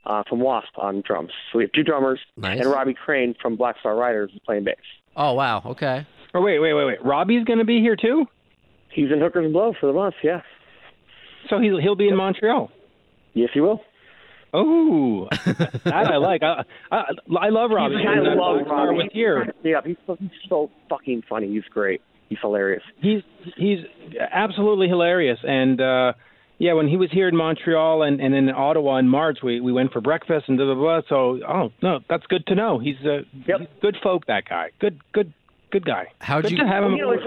[0.07, 1.31] uh, from Wasp on drums.
[1.53, 2.61] So we have two drummers, Nice.
[2.61, 4.77] and Robbie Crane from Black Star Riders is playing bass.
[5.16, 5.62] Oh wow.
[5.66, 6.07] Okay.
[6.35, 7.05] Oh wait, wait, wait, wait.
[7.05, 8.27] Robbie's going to be here too.
[8.92, 10.14] He's in Hookers and Blow for the month.
[10.23, 10.40] Yeah.
[11.51, 12.71] So he'll he'll be in Montreal.
[13.35, 13.81] Yes, he will.
[14.55, 16.42] Oh, that I like.
[16.42, 17.03] I I,
[17.40, 17.97] I love Robbie.
[17.97, 18.97] I And, love Robbie.
[18.97, 19.53] With here.
[19.62, 21.49] Yeah, he's so, he's so fucking funny.
[21.49, 22.01] He's great.
[22.29, 22.83] He's hilarious.
[23.01, 23.23] He's
[23.57, 23.81] he's
[24.33, 25.38] absolutely hilarious.
[25.42, 26.12] And uh
[26.59, 29.73] yeah, when he was here in Montreal and, and in Ottawa in March, we, we
[29.73, 31.01] went for breakfast and blah blah blah.
[31.09, 32.79] So oh no, that's good to know.
[32.79, 33.61] He's a Yep.
[33.61, 34.27] he's good folk.
[34.27, 34.71] That guy.
[34.81, 35.33] Good good
[35.71, 36.12] good guy.
[36.21, 36.92] How'd good you- to have him?
[36.92, 37.21] You know, it,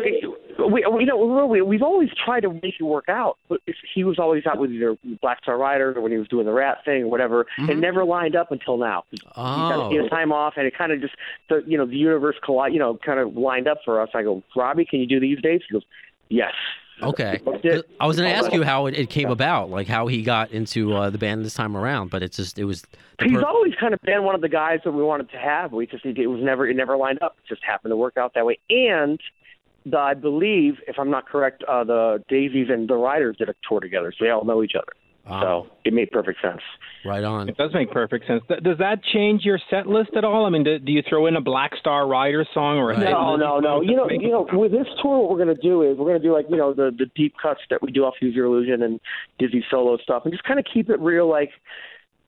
[0.60, 3.38] we, we, you know, we, we've always tried to make it work out.
[3.48, 3.62] But
[3.96, 6.52] he was always out with either Black Star Riders or when he was doing the
[6.52, 7.42] Rat thing or whatever.
[7.42, 7.80] It mm-hmm.
[7.80, 9.04] never lined up until now.
[9.12, 9.90] He got Oh.
[9.90, 11.14] he had time off, and it kind of just
[11.48, 14.10] the you know the universe colli you know kind of lined up for us.
[14.14, 15.64] I go, Robbie, can you do these dates?
[15.70, 15.84] He goes,
[16.30, 16.54] Yes.
[17.02, 17.40] Okay.
[18.00, 20.52] I was going to ask you how it, it came about, like how he got
[20.52, 22.86] into uh, the band this time around, but it's just it was.
[23.22, 25.72] He's per- always kind of been one of the guys that we wanted to have.
[25.72, 27.38] We just it was never it never lined up.
[27.44, 28.60] It just happened to work out that way.
[28.70, 29.20] And
[29.86, 33.56] the, I believe, if I'm not correct, uh, the Daisies and the Riders did a
[33.68, 34.94] tour together, so they all know each other.
[35.28, 35.42] Ah.
[35.42, 36.62] So it made perfect sense.
[37.06, 37.50] right on.
[37.50, 38.42] It does make perfect sense.
[38.48, 40.46] Th- Does that change your set list at all?
[40.46, 43.12] I mean, do, do you throw in a Black Star Rider song or a Right.
[43.12, 43.82] No, no, no.
[43.82, 46.20] You know, Make you know, with this tour, what we're gonna do is we're gonna
[46.20, 48.82] do like you know the the deep cuts that we do off Use Your Illusion
[48.84, 49.00] and
[49.38, 51.30] Dizzy solo stuff, and just kind of keep it real.
[51.30, 51.52] Like,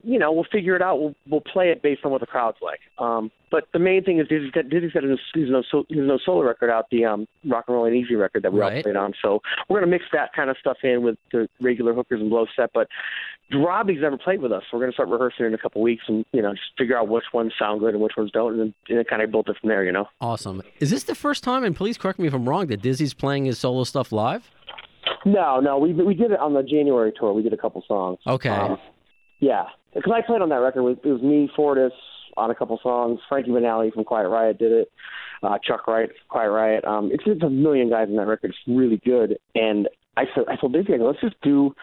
[0.03, 0.99] you know, we'll figure it out.
[0.99, 2.79] We'll we'll play it based on what the crowd's like.
[2.97, 5.99] Um, but the main thing is Dizzy's got Dizzy's got his, his no so, his
[5.99, 8.69] no solo record out, the um Rock and Roll Ain't Easy record that we all
[8.69, 8.83] Right.
[8.83, 9.13] played on.
[9.21, 12.45] So we're gonna mix that kind of stuff in with the regular hookers and blow
[12.55, 12.87] set, but.
[13.53, 14.63] Robbie's never played with us.
[14.71, 17.09] We're going to start rehearsing in a couple weeks, and you know, just figure out
[17.09, 19.49] which ones sound good and which ones don't, and then and then kind of build
[19.49, 19.83] it from there.
[19.83, 20.07] You know.
[20.21, 20.61] Awesome.
[20.79, 21.65] Is this the first time?
[21.65, 22.67] And please correct me if I'm wrong.
[22.67, 24.49] That Dizzy's playing his solo stuff live.
[25.25, 27.33] No, no, we we did it on the January tour.
[27.33, 28.19] We did a couple songs.
[28.25, 28.47] Okay.
[28.47, 28.77] Um,
[29.41, 30.83] Yeah, because I played on that record.
[30.83, 31.91] With, it was me, Fortus,
[32.37, 33.19] on a couple songs.
[33.27, 34.91] Frankie Banali from Quiet Riot did it.
[35.43, 36.85] Uh, Chuck Wright, Quiet Riot.
[36.85, 38.51] Um, it's just a million guys in that record.
[38.51, 39.37] It's really good.
[39.55, 41.73] And I said, I told Dizzy, I go, let's just do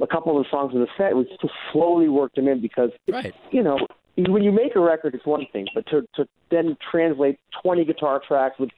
[0.00, 1.16] a couple of the songs in the set.
[1.16, 3.34] We just slowly work them in because, Right.
[3.50, 3.78] you know,
[4.16, 8.22] when you make a record, it's one thing, but to to then translate 20 guitar
[8.26, 8.70] tracks with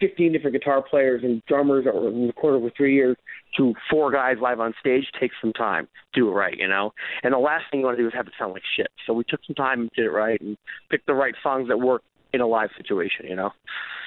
[0.00, 3.16] 15 different guitar players and drummers that were recorded over three years
[3.56, 5.88] to four guys live on stage takes some time.
[6.12, 6.92] Do it right, you know.
[7.22, 8.88] And the last thing you want to do is have it sound like shit.
[9.06, 10.56] So we took some time and did it right and
[10.90, 12.02] picked the right songs that work
[12.32, 13.52] in a live situation, you know.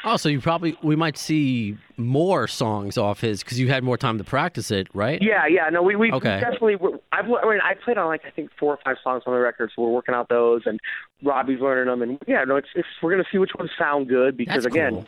[0.03, 3.97] Oh, so you probably we might see more songs off his because you had more
[3.97, 5.19] time to practice it, right?
[5.21, 5.69] Yeah, yeah.
[5.69, 6.39] No, we we Okay.
[6.41, 6.75] definitely.
[7.13, 9.39] I've I mean I played on like I think four or five songs on the
[9.39, 10.79] record, so we're working out those, and
[11.23, 14.35] Robbie's learning them, and yeah, no, it's it's we're gonna see which ones sound good
[14.37, 15.05] because That's again, cool.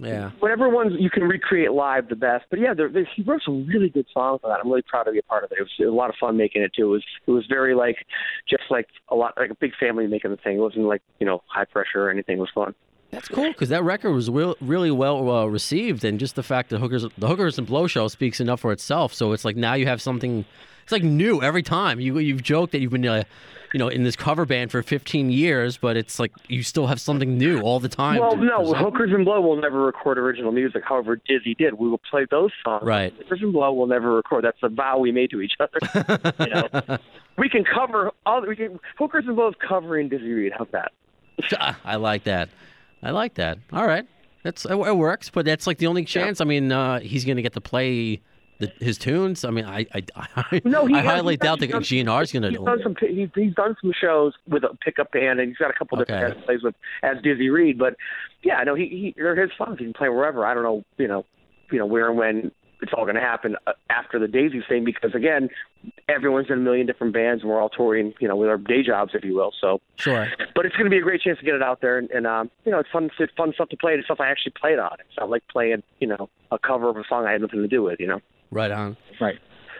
[0.00, 0.30] Yeah.
[0.40, 2.46] whatever ones you can recreate live, the best.
[2.50, 4.60] But yeah, there, there, he wrote some really good songs on that.
[4.62, 5.58] I'm really proud to be a part of it.
[5.58, 6.86] It was, it was a lot of fun making it too.
[6.86, 7.96] It was it was very like
[8.48, 10.56] just like a lot like a big family making the thing.
[10.56, 12.38] It wasn't like you know high pressure or anything.
[12.38, 12.74] It was fun.
[13.10, 16.70] That's cool because that record was real, really well uh, received, and just the fact
[16.70, 19.12] that hookers, the hookers and blow show speaks enough for itself.
[19.12, 20.44] So it's like now you have something.
[20.90, 22.00] It's like new every time.
[22.00, 23.22] You you've joked that you've been, uh,
[23.72, 27.00] you know, in this cover band for 15 years, but it's like you still have
[27.00, 28.18] something new all the time.
[28.18, 28.76] Well, no, present.
[28.78, 30.82] Hookers and Blow will never record original music.
[30.84, 31.74] However, Dizzy did.
[31.74, 32.82] We will play those songs.
[32.82, 33.14] Right.
[33.18, 34.42] Hookers and Blow will never record.
[34.42, 35.78] That's a vow we made to each other.
[36.40, 36.98] you know,
[37.38, 38.44] we can cover all.
[38.44, 40.54] We can Hookers and Blow is covering Dizzy Reed.
[40.58, 40.90] How's that?
[41.84, 42.48] I like that.
[43.00, 43.58] I like that.
[43.72, 44.08] All right,
[44.42, 46.40] that's it, it works, but that's like the only chance.
[46.40, 48.22] I mean, uh, he's gonna get to play
[48.60, 49.44] the, his tunes.
[49.44, 50.02] I mean, I I,
[50.36, 52.96] I, No, I has- highly he's doubt that GNR is gonna He's do done some.
[53.00, 56.22] He's, he's done some shows with a pickup band, and he's got a couple different
[56.24, 56.32] Okay.
[56.34, 57.78] guys he plays with as Dizzy Reed.
[57.78, 57.96] But
[58.42, 59.78] yeah, no, he he they're his songs.
[59.78, 60.46] He can play wherever.
[60.46, 61.24] I don't know, you know,
[61.72, 64.86] you know where and when it's all going to happen uh, after the Daisy thing
[64.86, 65.50] because again,
[66.08, 68.82] everyone's in a million different bands and we're all touring, you know, with our day
[68.82, 69.52] jobs, if you will.
[69.60, 70.26] So, Sure.
[70.54, 72.26] but it's going to be a great chance to get it out there, and, and
[72.26, 73.92] um, you know, it's fun, it's fun stuff to play.
[73.96, 74.96] It's stuff I actually played on.
[75.00, 77.68] It's not like playing, you know, a cover of a song I had nothing to
[77.68, 78.20] do with, you know.
[78.50, 78.96] Right on.
[79.20, 79.38] Right.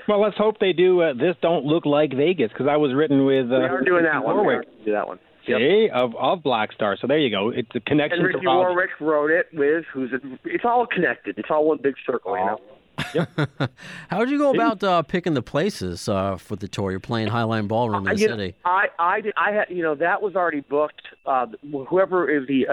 [0.08, 1.00] Well, let's hope they do.
[1.00, 3.46] Uh, this don't look like Vegas because I was written with.
[3.46, 4.46] Uh, we are doing that one.
[4.46, 5.18] We are do that one.
[5.46, 5.58] Yep.
[5.58, 6.96] See, of of Black Star.
[7.00, 7.50] So there you go.
[7.50, 10.22] It's a connection And to Ricky Warwick wrote it with who's it?
[10.44, 11.38] It's all connected.
[11.38, 12.58] It's all one big circle, you know.
[14.08, 16.90] How would you go about uh, picking the places uh, for the tour?
[16.90, 18.54] You're playing Highline Ballroom in I, the know, city.
[18.64, 21.02] I, I, did, I had, you know, that was already booked.
[21.24, 21.46] Uh,
[21.88, 22.66] whoever is the,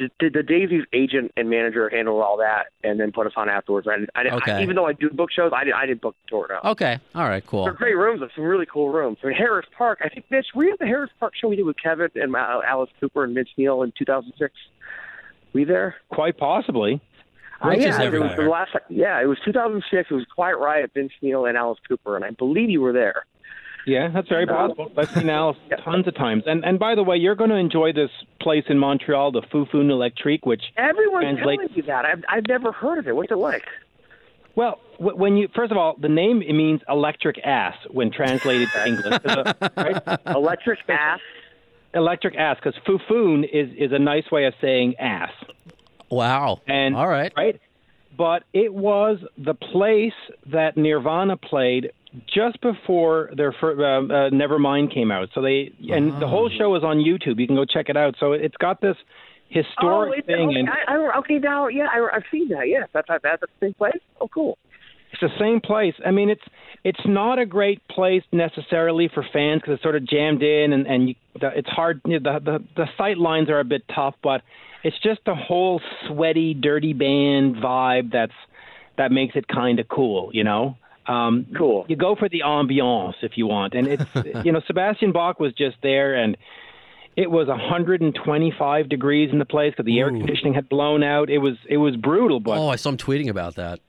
[0.00, 3.48] is- the, the Daisy's agent and manager handle all that, and then put us on
[3.48, 3.86] afterwards.
[3.86, 6.30] I, I, I even though I do book shows, I, did, I didn't book the
[6.30, 6.46] tour.
[6.50, 6.70] No.
[6.70, 6.98] Okay.
[7.14, 7.44] All right.
[7.46, 7.64] Cool.
[7.64, 8.20] They're great rooms.
[8.20, 9.18] They're some really cool rooms.
[9.22, 10.00] I mean, Harris Park.
[10.04, 10.46] I think Mitch.
[10.54, 13.24] Were you at the Harris Park show we did with Kevin and uh, Alice Cooper
[13.24, 14.54] and Mitch Neal in 2006?
[15.52, 15.96] Were you there?
[16.10, 17.00] Quite possibly.
[17.60, 18.70] Uh, yeah, it was the last.
[18.88, 20.10] Yeah, it was 2006.
[20.10, 23.24] It was Quiet Riot, Vince Neil, and Alice Cooper, and I believe you were there.
[23.88, 24.92] Yeah, that's very possible.
[24.96, 25.76] I've seen Alice Yeah.
[25.78, 26.44] tons of times.
[26.46, 29.90] And and by the way, you're going to enjoy this place in Montreal, the Foufounes
[29.90, 32.04] Électriques, which Everyone's Translate- telling me that.
[32.04, 33.16] I've, I've never heard of it.
[33.16, 33.64] What's it like?
[34.54, 38.86] Well, when you first of all, the name it means electric ass when translated to
[38.86, 39.20] English.
[39.24, 40.02] uh, right?
[40.26, 41.20] Electric ass.
[41.94, 45.32] Electric ass, because foufoune is is a nice way of saying ass.
[46.10, 46.60] Wow.
[46.66, 47.32] And All right.
[47.36, 47.60] right,
[48.16, 50.12] but it was the place
[50.46, 51.92] that Nirvana played
[52.26, 55.28] just before their fir- um, uh, Nevermind came out.
[55.34, 57.38] So they and the whole show is on YouTube.
[57.38, 58.16] You can go check it out.
[58.18, 58.96] So it's got this
[59.48, 62.68] historic oh, it's, thing, okay, and I, I, okay, now, yeah, I, I've seen that.
[62.68, 63.98] Yes, that's that's the same place.
[64.20, 64.58] Oh, cool.
[65.12, 65.94] It's the same place.
[66.04, 66.42] I mean, it's
[66.84, 70.86] it's not a great place necessarily for fans because it's sort of jammed in, and
[70.86, 72.00] and you, the, it's hard.
[72.04, 74.42] You know, the, the the sight lines are a bit tough, but
[74.84, 78.32] it's just the whole sweaty, dirty band vibe that's
[78.96, 80.30] that makes it kind of cool.
[80.32, 80.76] You know.
[81.08, 81.86] Um, Cool.
[81.88, 84.04] You go for the ambiance if you want, and it's
[84.44, 86.36] you know Sebastian Bach was just there, and
[87.16, 91.30] it was 125 degrees in the place because the air conditioning had blown out.
[91.30, 93.80] It was it was brutal, but Oh, I saw him tweeting about that.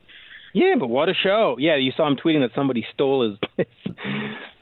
[0.54, 1.58] yeah, but what a show!
[1.60, 3.96] Yeah, you saw him tweeting that somebody stole his his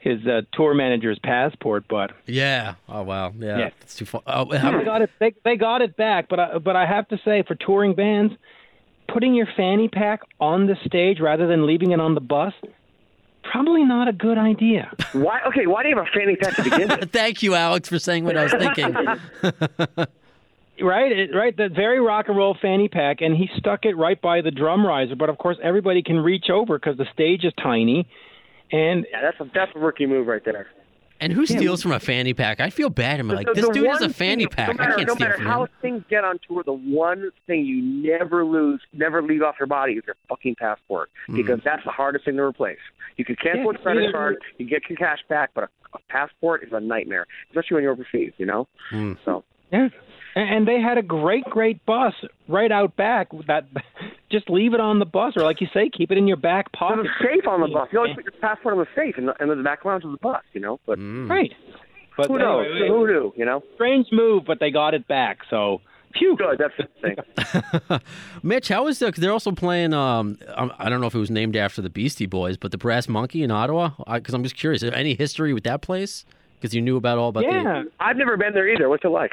[0.00, 2.74] his uh, tour manager's passport, but Yeah.
[2.88, 3.32] Oh wow.
[3.38, 3.58] Yeah.
[3.58, 3.70] Yeah.
[3.82, 4.22] It's too far.
[4.26, 5.10] Oh, they how, got it.
[5.18, 6.28] They, they got it back.
[6.28, 8.34] But I, but I have to say, for touring bands,
[9.12, 12.52] putting your fanny pack on the stage rather than leaving it on the bus,
[13.50, 14.90] probably not a good idea.
[15.12, 15.40] Why?
[15.48, 17.10] Okay, why do you have a fanny pack to begin with?
[17.12, 18.94] Thank you, Alex, for saying what I was thinking.
[20.86, 21.56] right, it, right.
[21.56, 24.86] That very rock and roll fanny pack, and he stuck it right by the drum
[24.86, 25.16] riser.
[25.16, 28.06] But of course, everybody can reach over because the stage is tiny,
[28.70, 30.68] and Yeah, that's a that's a rookie move right there.
[31.20, 32.60] And who steals from a fanny pack?
[32.60, 33.18] I feel bad.
[33.20, 34.68] I'm like, The- this the dude has a fanny thing- pack.
[34.68, 35.68] No matter, I can't no steal matter from how him.
[35.82, 39.94] things get on tour, the one thing you never lose, never leave off your body
[39.94, 41.36] is your fucking passport, Mm.
[41.36, 42.78] because that's the hardest thing to replace.
[43.16, 45.68] You can cancel Yeah, a credit either- card, you get your cash back, but a,
[45.94, 48.32] a passport is a nightmare, especially when you're overseas.
[48.38, 48.68] You know.
[48.92, 49.16] Mm.
[49.24, 49.88] So Yeah.
[50.36, 52.14] And and they had a great, great bus
[52.46, 53.28] right out back.
[53.48, 53.66] That
[54.30, 56.70] just leave it on the bus, or like you say, keep it in your back
[56.72, 57.04] pocket.
[57.04, 57.88] there's a safe on the bus.
[57.92, 60.10] You always put your passport on the safe in the, in the back lounge of
[60.12, 60.42] the bus.
[60.52, 60.80] You know.
[60.86, 61.28] But Mm.
[61.30, 61.52] Right.
[62.16, 62.66] But who knows?
[62.70, 63.32] anyway, Who knew?
[63.36, 63.62] You know.
[63.74, 65.38] strange move, but they got it back.
[65.48, 65.80] So,
[66.14, 66.36] phew.
[66.36, 66.58] Good.
[66.58, 68.00] That's the thing.
[68.42, 69.06] Mitch, how is that?
[69.06, 69.92] Because they're also playing.
[69.94, 72.78] Um, um, I don't know if it was named after the Beastie Boys, but the
[72.78, 73.90] Brass Monkey in Ottawa.
[74.12, 74.82] Because I'm just curious.
[74.82, 76.24] Any history with that place?
[76.56, 77.84] Because you knew about all about Yeah.
[78.00, 78.88] I've never been there either.
[78.88, 79.32] What's it like?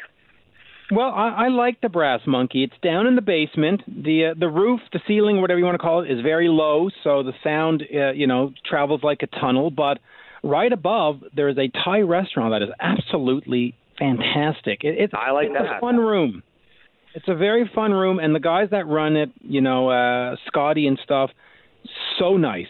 [0.90, 2.62] Well, I, I like the Brass Monkey.
[2.62, 3.82] It's down in the basement.
[3.88, 6.90] The uh, the roof, the ceiling, whatever you want to call it, is very low,
[7.02, 9.70] so the sound, uh, you know, travels like a tunnel.
[9.70, 9.98] But
[10.44, 14.84] right above, there is a Thai restaurant that is absolutely fantastic.
[14.84, 15.78] It, it's I like it's that.
[15.78, 16.44] a fun room.
[17.14, 20.86] It's a very fun room, and the guys that run it, you know, uh, Scotty
[20.86, 21.30] and stuff,
[22.18, 22.66] so nice,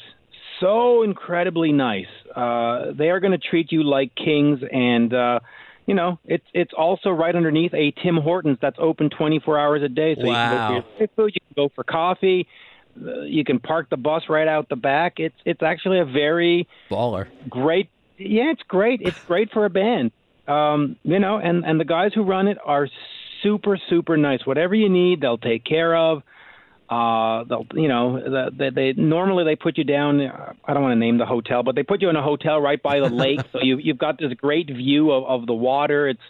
[0.60, 2.06] so incredibly nice.
[2.34, 5.40] Uh, they are going to treat you like kings, and uh,
[5.86, 9.88] you know, it's it's also right underneath a Tim Hortons that's open 24 hours a
[9.88, 10.16] day.
[10.16, 12.48] So you can go for your food, you can go for coffee,
[13.00, 15.14] uh, you can park the bus right out the back.
[15.18, 17.28] It's it's actually a very Baller.
[17.48, 17.88] great.
[18.18, 19.00] Yeah, it's great.
[19.02, 20.10] It's great for a band.
[20.48, 22.88] Um, you know, and and the guys who run it are
[23.42, 24.44] super super nice.
[24.44, 26.22] Whatever you need, they'll take care of.
[26.88, 30.20] Uh, they'll you know the, they, they normally they put you down.
[30.20, 32.80] I don't want to name the hotel, but they put you in a hotel right
[32.80, 36.08] by the lake, so you you've got this great view of, of the water.
[36.08, 36.20] It's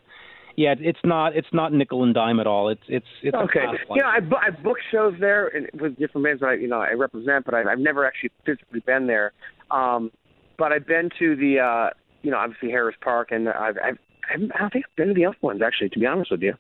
[0.57, 2.71] yeah, it's not it's not nickel and dime at all.
[2.71, 3.67] It's it's it's Okay.
[3.91, 6.69] You know, I, bu- I book shows there and with different bands that I, you
[6.69, 9.33] know, I represent, but I, I've never actually physically been there.
[9.71, 10.11] Um,
[10.59, 11.91] but I've been to the, uh,
[12.23, 13.99] you know, obviously Harris Park, and I've, I've,
[14.31, 15.91] I I don't think I've been to the other ones actually.
[15.91, 16.55] To be honest with you,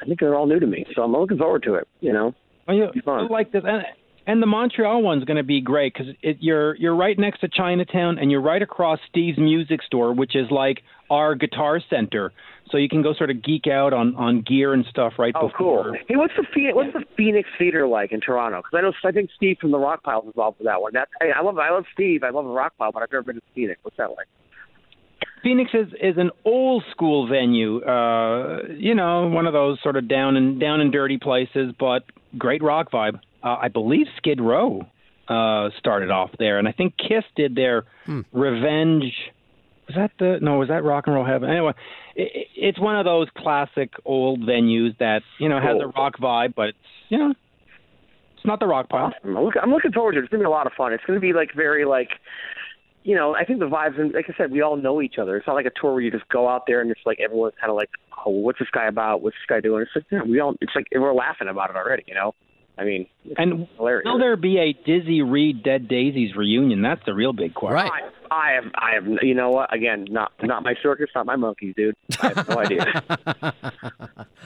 [0.00, 1.86] I think they're all new to me, so I'm looking forward to it.
[2.00, 2.34] You know.
[2.68, 3.24] Oh, you, Be fun.
[3.24, 3.82] you like this, and,
[4.26, 8.18] and the Montreal one's going to be great because you're you're right next to Chinatown,
[8.18, 12.32] and you're right across Steve's Music Store, which is like our guitar center.
[12.70, 15.48] So you can go sort of geek out on on gear and stuff right Oh,
[15.48, 15.84] before.
[15.84, 15.96] cool.
[16.06, 18.58] Hey, what's the Phoenix, what's the Phoenix Theater like in Toronto?
[18.58, 20.92] Because I know I think Steve from the Rock Pile is involved with that one.
[20.92, 22.22] That hey, I love I love Steve.
[22.22, 23.80] I love the Rock Pile, but I've never been to Phoenix.
[23.82, 24.28] What's that like?
[25.42, 27.82] Phoenix is is an old school venue.
[27.82, 32.04] Uh, you know, one of those sort of down and down and dirty places, but
[32.36, 33.20] great rock vibe.
[33.42, 34.86] Uh, I believe Skid Row
[35.28, 37.84] uh, started off there, and I think Kiss did their
[38.32, 39.14] Revenge.
[39.86, 40.58] Was that the no?
[40.58, 41.48] Was that Rock and Roll Heaven?
[41.50, 41.72] Anyway,
[42.14, 46.54] it, it's one of those classic old venues that you know has a rock vibe,
[46.54, 47.34] but it's you know,
[48.36, 49.12] it's not the rock pile.
[49.24, 50.22] I'm, look, I'm looking forward to it.
[50.22, 50.92] It's gonna be a lot of fun.
[50.92, 52.10] It's gonna be like very like,
[53.02, 55.36] you know, I think the vibes and like I said, we all know each other.
[55.36, 57.54] It's not like a tour where you just go out there and it's like everyone's
[57.60, 57.90] kind of like,
[58.26, 59.22] oh, what's this guy about?
[59.22, 59.82] What's this guy doing?
[59.82, 60.54] It's like yeah, we all.
[60.60, 62.04] It's like we're laughing about it already.
[62.06, 62.34] You know,
[62.78, 64.04] I mean, it's And hilarious.
[64.04, 66.82] will there be a Dizzy Reed Dead Daisies reunion?
[66.82, 67.74] That's the real big question.
[67.90, 67.90] Right.
[67.92, 69.74] I, I have, I have, you know what?
[69.74, 71.96] Again, not not my circus, not my monkeys, dude.
[72.20, 73.02] I have no idea.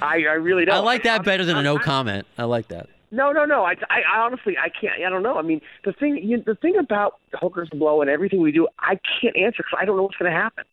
[0.01, 0.77] I, I really don't.
[0.77, 2.27] I like that better than a no comment.
[2.39, 2.89] I like that.
[3.15, 3.63] No, no, no.
[3.63, 5.01] I, I, I honestly, I can't.
[5.07, 5.39] I don't know.
[5.39, 8.67] I mean, the thing, you, the thing about hookers and blow and everything we do,
[8.81, 10.65] I can't answer because I don't know what's going to happen.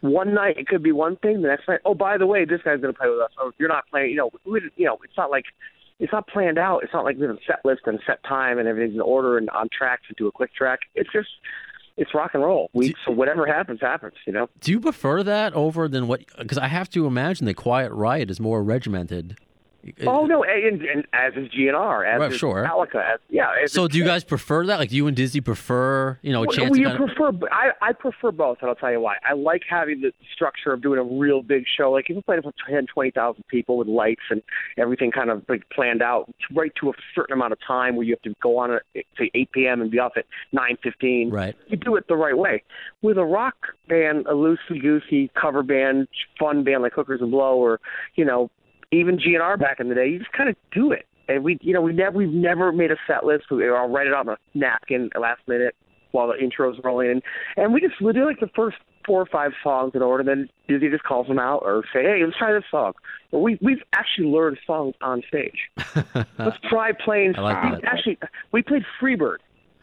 [0.00, 1.42] One night it could be one thing.
[1.42, 3.32] The next night, oh, by the way, this guy's going to play with us.
[3.36, 5.46] Or if you're not playing, you know, we, you know, it's not like
[5.98, 6.84] it's not planned out.
[6.84, 9.36] It's not like we have a set list and set time and everything's in order
[9.36, 10.80] and on track to do a quick track.
[10.94, 11.28] It's just,
[11.96, 12.70] it's rock and roll.
[12.72, 14.14] We so whatever happens, happens.
[14.24, 14.48] You know.
[14.60, 16.20] Do you prefer that over than what?
[16.38, 19.36] Because I have to imagine the Quiet Riot is more regimented.
[19.84, 22.64] Uh, oh no, and, and as is GNR, as Right, is sure.
[22.64, 23.48] Metallica, as yeah.
[23.64, 24.78] As So do you guys prefer that?
[24.78, 26.96] Like do you and Dizzy prefer, you know, a Well, chance well, to you of-
[26.96, 29.16] prefer, I, I prefer both, and I'll tell you why.
[29.28, 31.90] I like having the structure of doing a real big show.
[31.90, 34.40] Like if you play for 10, 20,000 people with lights and
[34.78, 38.12] everything kind of like planned out right to a certain amount of time where you
[38.14, 38.82] have to go on at
[39.18, 39.80] say 8 p.m.
[39.80, 41.32] and be off at 9:15.
[41.32, 41.56] Right.
[41.66, 42.62] You do it the right way.
[43.02, 43.56] With a rock
[43.88, 46.08] band, a loosey goosey cover band,
[46.38, 47.80] fun band like Hookers and Blow, or
[48.14, 48.50] you know,
[48.92, 51.06] even GNR back in the day, you just kind of do it.
[51.28, 53.44] And we, you know, we never, we've never made a set list.
[53.50, 55.74] We, I'll write it on a napkin at last minute
[56.10, 57.22] while the intro's rolling, and,
[57.56, 58.76] and we just we do like the first
[59.06, 60.22] four or five songs in order.
[60.22, 62.92] Then Dizzy just calls them out or say, "Hey, let's try this song."
[63.30, 65.70] But we we've actually learned songs on stage.
[66.38, 67.34] let's try playing.
[67.36, 67.82] I like we.
[67.84, 68.18] Actually,
[68.52, 69.38] we played Freebird.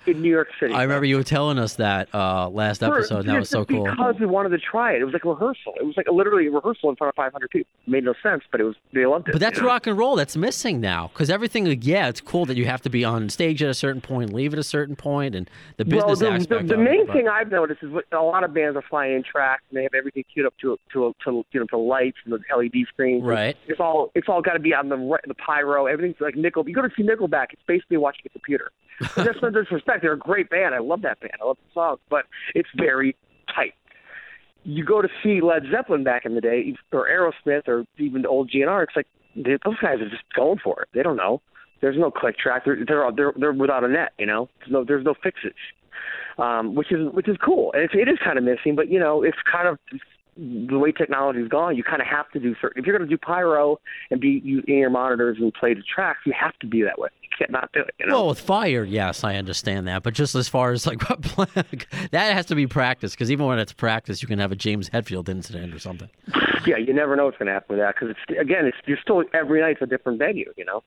[0.06, 0.74] In New York City.
[0.74, 3.20] I remember you were telling us that uh, last For- episode.
[3.20, 3.84] and That was so cool.
[3.86, 5.02] Because we wanted to try it.
[5.02, 5.74] It was like a rehearsal.
[5.80, 7.70] It was like a, literally a rehearsal in front of 500 people.
[7.86, 9.34] It made no sense, but it was they loved it.
[9.34, 9.70] But that's you know?
[9.70, 10.16] rock and roll.
[10.16, 11.66] That's missing now because everything.
[11.82, 14.54] Yeah, it's cool that you have to be on stage at a certain point, leave
[14.54, 16.68] at a certain point, and the business the, the, aspect.
[16.68, 19.16] the of it, main but- thing I've noticed is a lot of bands are flying
[19.16, 22.18] in tracks and they have everything queued up to to to you know to lights
[22.26, 23.24] and the LED screens.
[23.24, 23.58] Right.
[23.68, 25.86] It's all it's all got to be on the the pyro.
[25.86, 26.68] Everything's like nickel.
[26.68, 28.72] You go to see Nickelback, it's basically watching a computer.
[29.16, 30.02] That's no disrespect.
[30.02, 30.76] They're a great band.
[30.76, 31.34] I love that band.
[31.42, 32.26] I love the songs, but
[32.56, 33.16] it's very
[33.54, 33.74] tight.
[34.64, 38.52] You go to see Led Zeppelin back in the day, or Aerosmith, or even old
[38.52, 38.84] GNR.
[38.84, 40.90] It's like those guys are just going for it.
[40.94, 41.42] They don't know.
[41.82, 42.66] There's no click track.
[42.66, 44.12] They're they're they're, they're without a net.
[44.20, 45.54] You know, there's no there's no fixes,
[46.38, 47.72] um, which is which is cool.
[47.74, 49.80] And it's, it is kind of missing, but you know, it's kind of
[50.40, 51.76] the way technology's gone.
[51.76, 52.80] You kind of have to do certain.
[52.80, 53.80] If you're going to do pyro
[54.10, 56.98] and be you, in your monitors and play the tracks, you have to be that
[56.98, 57.10] way.
[57.22, 57.94] You can't not do it.
[58.00, 58.14] You know.
[58.16, 60.04] Well, with fire, yes, I understand that.
[60.04, 61.00] But just as far as like
[62.12, 64.90] that has to be practice because even when it's practice, you can have a James
[64.90, 66.10] Hetfield incident or something.
[66.66, 69.00] yeah, you never know what's going to happen with that because it's again, it's you're
[69.02, 70.54] still every night's a different venue.
[70.56, 70.84] You know.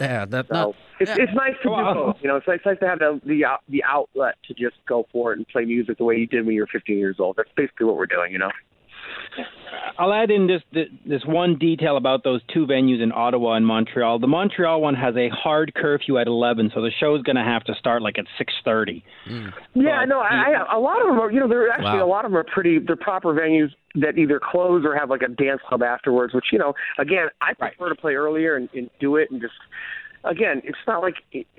[0.00, 1.24] Yeah, that So not, it's yeah.
[1.24, 2.16] it's nice to do both.
[2.20, 5.06] You know, it's nice, nice to have the the out, the outlet to just go
[5.12, 7.36] for it and play music the way you did when you were 15 years old.
[7.36, 8.32] That's basically what we're doing.
[8.32, 8.50] You know.
[9.98, 10.62] I'll add in this
[11.06, 14.18] this one detail about those two venues in Ottawa and Montreal.
[14.18, 17.64] The Montreal one has a hard curfew at 11, so the show's going to have
[17.64, 19.02] to start like at 6:30.
[19.30, 19.52] Mm.
[19.74, 21.30] Yeah, But no, I, I, a lot of them are.
[21.30, 22.06] You know, they're actually Wow.
[22.06, 22.78] a lot of them are pretty.
[22.78, 26.34] They're proper venues that either close or have like a dance club afterwards.
[26.34, 29.54] Which you know, again, I prefer to play earlier and, and do it and just.
[30.24, 31.14] Again, it's not like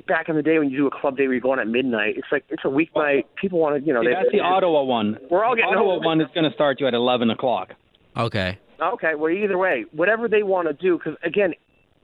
[0.07, 1.67] back in the day when you do a club day where you go on at
[1.67, 2.15] midnight.
[2.17, 3.23] It's like it's a weeknight.
[3.39, 5.17] People want to, you know, See, they, that's the Ottawa one.
[5.29, 6.05] We're all the getting Ottawa old.
[6.05, 7.73] one is going to start you at 11 o'clock.
[8.15, 8.59] okay.
[8.79, 11.55] Okay, well, either way, whatever they want to do, because again,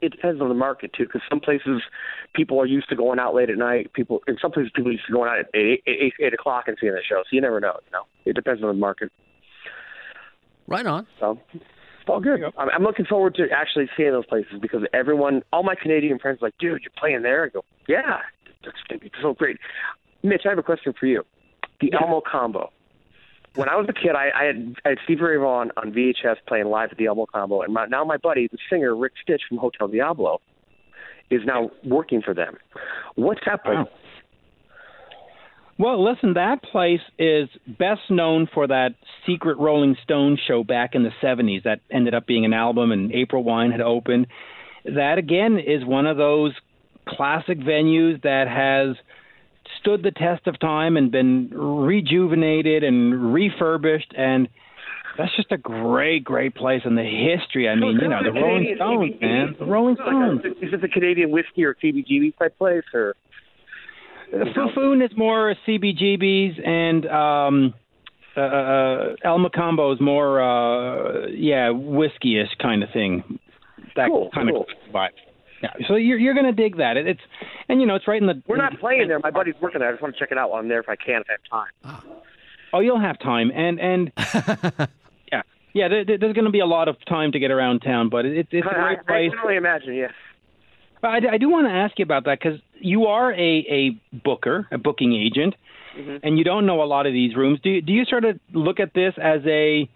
[0.01, 1.03] it depends on the market too.
[1.05, 1.83] Because some places
[2.33, 3.93] people are used to going out late at night.
[3.93, 6.63] People in some places people are used to going out at eight, eight, eight o'clock
[6.67, 7.21] and seeing the show.
[7.23, 7.77] So you never know.
[7.85, 9.11] You know, it depends on the market.
[10.67, 11.05] Right on.
[11.19, 11.37] So
[12.03, 12.43] it's all good.
[12.57, 16.41] I'm, I'm looking forward to actually seeing those places because everyone, all my Canadian friends,
[16.41, 17.45] are like, dude, you're playing there.
[17.45, 18.19] I go, yeah,
[18.61, 19.57] that's gonna be so great.
[20.21, 21.23] Mitch, I have a question for you.
[21.79, 22.71] The El Mocambo.
[23.55, 26.37] When I was a kid, I, I had I had Steve Ray Vaughan on VHS
[26.45, 29.43] playing live at the El Mocambo, and my, now my buddy, the singer Rick Stitch
[29.47, 30.41] from Hotel Diablo,
[31.29, 32.57] is now working for them.
[33.15, 33.61] What's that?
[33.65, 33.87] Wow.
[35.77, 38.95] Well, listen, that place is best known for that
[39.25, 43.11] secret Rolling Stone show back in the 70s that ended up being an album, and
[43.11, 44.27] April Wine had opened.
[44.85, 46.53] That, again, is one of those
[47.07, 48.95] classic venues that has
[49.79, 54.13] stood the test of time and been rejuvenated and refurbished.
[54.15, 54.47] And
[55.17, 56.81] that's just a great, great place.
[56.85, 59.55] in the history, I mean, you know, the Rolling Stones, man.
[59.57, 60.41] The Rolling Stones.
[60.61, 63.15] Is it the Canadian whiskey or CBGB type place, or
[64.33, 67.73] Foufounes is more CBGBs, and um,
[68.35, 73.39] uh, uh, El Mocambo is more, uh, yeah, whiskey-ish kind of thing.
[73.95, 74.61] That Cool, kind cool.
[74.87, 75.09] of vibe.
[75.61, 76.97] Yeah, so you're you're gonna dig that.
[76.97, 77.21] It, it's
[77.69, 78.41] and you know it's right in the.
[78.47, 79.19] we're not playing there.
[79.19, 79.89] My buddy's working there.
[79.89, 81.65] I just want to check it out while I'm there if I can, if I
[81.83, 82.03] have time.
[82.73, 84.11] Oh, you'll have time, and and
[85.31, 85.41] yeah,
[85.73, 85.87] yeah.
[85.87, 88.25] There, there- there's going to be a lot of time to get around town, but
[88.25, 89.29] it, it's a I, I, great I place.
[89.29, 89.93] can only imagine.
[89.93, 90.11] Yes.
[91.01, 94.17] But I, I do want to ask you about that because you are a, a
[94.23, 95.55] booker, a booking agent,
[96.23, 97.59] and you don't know a lot of these rooms.
[97.63, 99.89] Do you, do you sort of look at this as a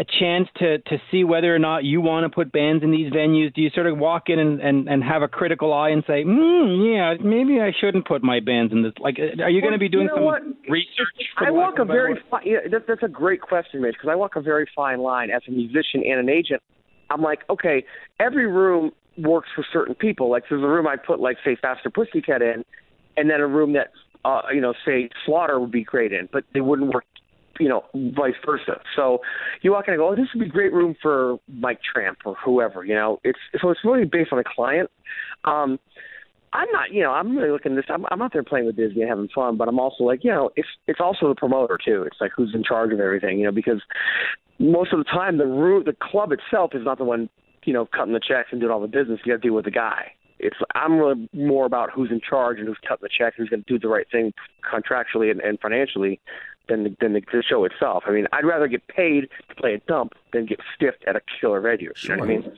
[0.00, 3.12] a chance to, to see whether or not you want to put bands in these
[3.12, 3.52] venues?
[3.52, 6.22] Do you sort of walk in and, and, and have a critical eye and say,
[6.22, 8.92] hmm, yeah, maybe I shouldn't put my bands in this?
[9.00, 10.42] Like, uh, are you going to be doing you know some what?
[10.68, 11.08] research?
[11.36, 14.14] for I walk a very fi- yeah, that, that's a great question, Mitch, because I
[14.14, 16.62] walk a very fine line as a musician and an agent.
[17.10, 17.84] I'm like, okay,
[18.20, 20.30] every room works for certain people.
[20.30, 22.64] Like, there's a room I put, like, say, Faster Pussycat in,
[23.16, 23.88] and then a room that,
[24.24, 27.04] uh, you know, say, Slaughter would be great in, but they wouldn't work,
[27.58, 28.80] you know, vice versa.
[28.94, 29.18] So
[29.62, 32.36] you walk in and go, oh, this would be great room for Mike Tramp or
[32.44, 33.20] whoever, you know.
[33.24, 34.90] It's so it's really based on the client.
[35.44, 35.78] Um,
[36.52, 37.84] I'm not, you know, I'm really looking this.
[37.88, 40.30] I'm, I'm out there playing with Dizzy and having fun, but I'm also like, you
[40.30, 42.04] know, it's it's also the promoter too.
[42.04, 43.82] It's like who's in charge of everything, you know, because
[44.58, 47.28] most of the time the root, the club itself is not the one,
[47.68, 49.20] you know, cutting the checks and doing all the business.
[49.26, 50.12] You got to deal with the guy.
[50.38, 53.62] It's I'm really more about who's in charge and who's cutting the checks, who's going
[53.62, 54.32] to do the right thing
[54.64, 56.18] contractually and, and financially
[56.70, 58.04] than the, than the, the show itself.
[58.06, 61.20] I mean, I'd rather get paid to play a dump than get stiffed at a
[61.38, 61.92] killer venue.
[62.02, 62.56] You know what I mean?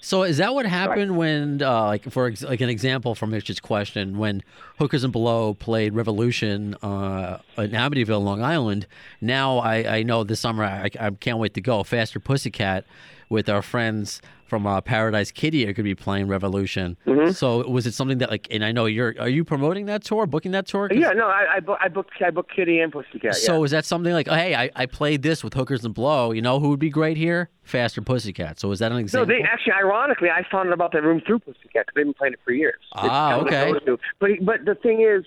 [0.00, 3.58] So is that what happened when, uh, like, for ex- like an example from Mitch's
[3.58, 4.42] question, when
[4.78, 8.86] Hookers and Blow played Revolution uh, in Amityville, Long Island?
[9.22, 11.82] Now I, I know this summer I, I can't wait to go.
[11.82, 12.84] Faster Pussycat
[13.28, 16.96] with our friends from uh, Paradise Kitty are going to be playing Revolution.
[17.06, 17.32] Mm-hmm.
[17.32, 18.46] So was it something that like?
[18.50, 19.14] And I know you're.
[19.18, 20.88] Are you promoting that tour, booking that tour?
[20.92, 23.34] Yeah, no, I I, I booked I booked Kitty and Pussycat.
[23.34, 23.64] So yeah.
[23.64, 26.30] is that something like, oh, hey, I, I played this with Hookers and Blow.
[26.30, 27.50] You know who would be great here?
[27.62, 28.60] Faster Pussycat.
[28.60, 29.34] So is that an No, example?
[29.34, 32.34] they actually, ironically, I found out about that room through Pussycat because they've been playing
[32.34, 32.80] it for years.
[32.92, 33.72] Ah, okay.
[34.20, 35.24] But but the thing is,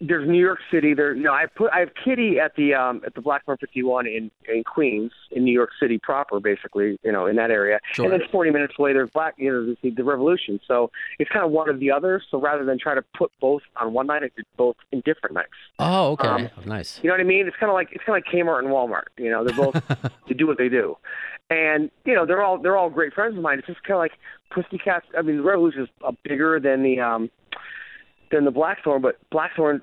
[0.00, 0.94] there's New York City.
[0.94, 4.06] There, you know, I put I have Kitty at the um at the Blackthorn 51
[4.06, 7.80] in in Queens in New York City proper, basically, you know, in that area.
[7.92, 8.04] Sure.
[8.04, 10.60] And then 40 minutes away, there's Black, you know, the, the Revolution.
[10.66, 12.22] So it's kind of one or the other.
[12.30, 15.34] So rather than try to put both on one night, I did both in different
[15.34, 15.50] nights.
[15.78, 16.28] oh, okay.
[16.28, 17.00] Um, nice.
[17.02, 17.46] You know what I mean?
[17.46, 19.08] It's kind of like it's kind of like Kmart and Walmart.
[19.16, 19.80] You know, they're both
[20.28, 20.96] they do what they do,
[21.50, 23.58] and you know they're all they're all great friends of mine.
[23.58, 24.12] It's just kind of like
[24.50, 25.04] Pussycat.
[25.16, 27.30] I mean, the Revolution is uh, bigger than the um
[28.38, 29.82] than the Blackthorn, but Blackthorn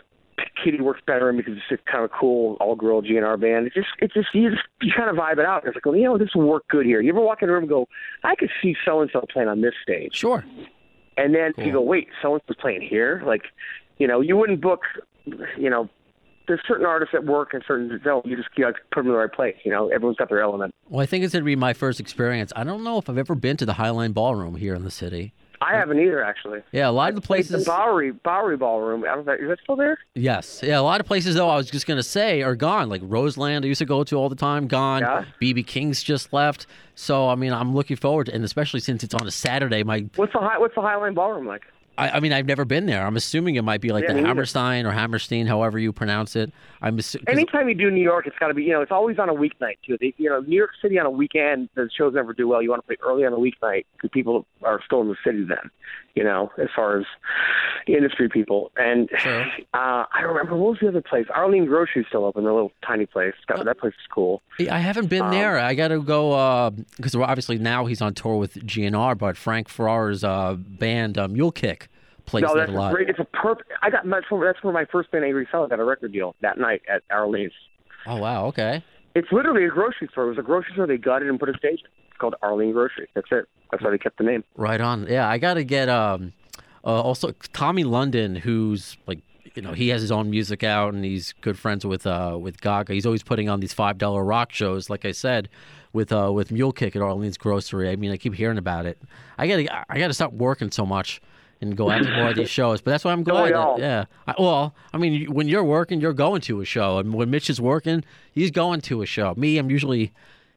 [0.64, 3.68] Kitty works better in because it's just kind of cool all girl GNR band.
[3.68, 5.66] It just it just you just you kind of vibe it out.
[5.66, 7.02] It's like, you know, this will work good here.
[7.02, 7.88] You ever walk in a room and go,
[8.24, 10.16] I could see so and so playing on this stage.
[10.16, 10.44] Sure.
[11.18, 11.66] And then Cool.
[11.66, 13.22] you go, wait, someone's playing here?
[13.26, 13.44] Like,
[13.98, 14.82] you know, you wouldn't book,
[15.58, 15.90] you know,
[16.48, 18.26] there's certain artists that work and certain that don't.
[18.26, 19.56] You just you know, put them in the right place.
[19.64, 20.74] You know, everyone's got their element.
[20.90, 22.52] Well, I think it's going to be my first experience.
[22.56, 25.34] I don't know if I've ever been to the Highline Ballroom here in the city.
[25.62, 26.62] I haven't either, actually.
[26.72, 27.66] Yeah, a lot of the places.
[27.66, 29.04] the Bowery Bowery Ballroom.
[29.04, 30.00] I don't know, is that still there?
[30.16, 30.62] Yes.
[30.64, 32.90] Yeah, a lot of places, though, I was just going to say are gone.
[32.90, 35.02] Like Roseland, I used to go to all the time, gone.
[35.02, 35.26] Yeah.
[35.42, 36.66] BB King's just left.
[36.96, 40.06] So, I mean, I'm looking forward to And especially since it's on a Saturday, my.
[40.16, 41.62] What's the high, What's the Highline Ballroom like?
[42.02, 43.06] I, I mean, I've never been there.
[43.06, 44.22] I'm assuming it might be like Yeah, the.
[44.22, 46.52] Hammerstein or Hammerstein, however you pronounce it.
[46.82, 47.28] I'm assuming.
[47.30, 49.34] Anytime you do New York, it's got to be you know it's always on a
[49.34, 49.98] weeknight too.
[50.00, 52.62] They, you know, New York City on a weekend, the shows never do well.
[52.62, 55.44] You want to play early on a weeknight because people are still in the city
[55.48, 55.70] then.
[56.16, 57.06] You know, as far as
[57.88, 58.72] industry people.
[58.78, 59.44] And Sure.
[59.74, 61.26] uh, I remember what was the other place?
[61.34, 63.34] Arlene Grocery's still open, the little tiny place.
[63.48, 64.42] That, that place is cool.
[64.70, 65.58] I haven't been Um, there.
[65.58, 70.24] I got to go because obviously now he's on tour with GNR, but Frank Ferrer's
[70.24, 71.88] uh, band uh, Mule Kick
[72.32, 72.94] plays No, that's a lot.
[72.94, 73.10] great.
[73.10, 73.72] It's a perfect.
[73.82, 76.58] I got where, that's where my first band, Angry Fella, got a record deal that
[76.58, 77.54] night at Arlene's.
[78.08, 78.84] Oh wow, okay.
[79.14, 80.26] It's literally a grocery store.
[80.26, 81.82] It was a grocery store they gutted and put a stage.
[81.84, 83.08] It's called Arlene Grocery.
[83.14, 83.46] That's it.
[83.70, 84.44] That's why they kept the name.
[84.56, 85.06] Right on.
[85.08, 86.34] Yeah, I got to get um
[86.84, 89.20] uh, also Tommy London, who's like
[89.54, 92.62] you know he has his own music out and he's good friends with uh with
[92.62, 92.94] Gaga.
[92.94, 95.50] He's always putting on these five dollar rock shows, like I said,
[95.94, 97.90] with uh with Mule Kick at Arlene's Grocery.
[97.90, 98.98] I mean, I keep hearing about it.
[99.38, 101.22] I gotta I gotta stop working so much.
[101.62, 103.54] And go out to more of these shows, but that's why I'm Don't glad.
[103.54, 104.06] That, yeah.
[104.28, 107.52] I, well, I mean, when you're working, you're going to a show, and when Mitch
[107.52, 109.36] is working, he's going to a show.
[109.38, 110.12] Me, I'm usually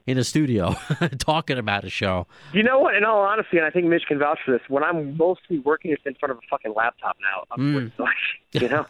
[0.07, 0.75] in a studio
[1.19, 2.27] talking about a show.
[2.55, 2.95] You know what?
[2.95, 4.63] In all honesty, and I think Mitch can vouch for this.
[4.69, 7.45] When I'm mostly working, it's in front of a fucking laptop now.
[7.51, 8.15] I'm like,
[8.53, 8.87] you know.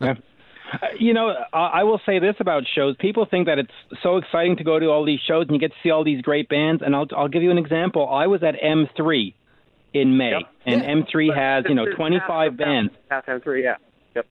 [0.00, 0.14] Uh,
[0.98, 2.94] You know, I I will say this about shows.
[2.98, 3.72] People think that it's
[4.02, 6.20] so exciting to go to all these shows and you get to see all these
[6.20, 6.82] great bands.
[6.84, 8.06] And I'll I'll give you an example.
[8.06, 9.32] I was at M3
[9.94, 10.42] in May, Yep.
[10.66, 12.92] and M3 has you know 25 half- bands.
[13.10, 13.76] Half time three, yeah.
[14.14, 14.26] Yep.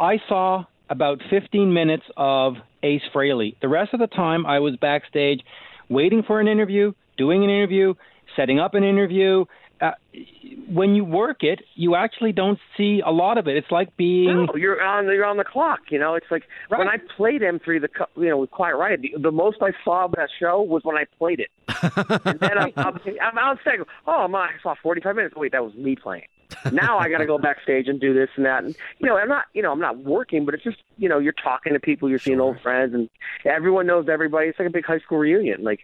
[0.00, 3.56] I saw about 15 minutes of Ace Frehley.
[3.60, 5.40] The rest of the time, I was backstage,
[5.88, 7.94] waiting for an interview, doing an interview,
[8.36, 9.44] setting up an interview.
[9.80, 9.90] Uh,
[10.68, 13.56] when you work it, you actually don't see a lot of it.
[13.56, 15.80] It's like being No, you're on you're on the clock.
[15.90, 19.14] You know, it's like when I played M3, the you know with Quiet Riot, the,
[19.18, 21.50] the most I saw of that show was when I played it.
[22.24, 23.80] and then I'm, I'm, I'm on stage.
[24.06, 25.34] Oh, I'm I saw 45 minutes.
[25.36, 26.26] Wait, that was me playing.
[26.72, 28.64] Now I got to go backstage and do this and that.
[28.64, 31.18] And you know, I'm not you know I'm not working, but it's just you know
[31.18, 33.08] you're talking to people, you're seeing old friends, and
[33.44, 34.48] everyone knows everybody.
[34.48, 35.62] It's like a big high school reunion.
[35.62, 35.80] Like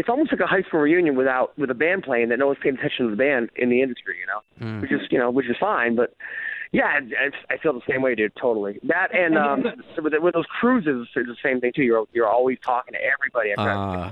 [0.00, 2.58] it's almost like a high school reunion without with a band playing that no one's
[2.62, 4.16] paying attention to the band in the industry.
[4.20, 6.14] You know, which is you know which is fine, but.
[6.72, 8.30] Yeah, I, I feel the same way, dude.
[8.40, 8.78] Totally.
[8.84, 9.64] That and um,
[10.00, 11.82] with, with those cruises, it's the same thing too.
[11.82, 13.52] You're you're always talking to everybody.
[13.58, 13.62] Uh.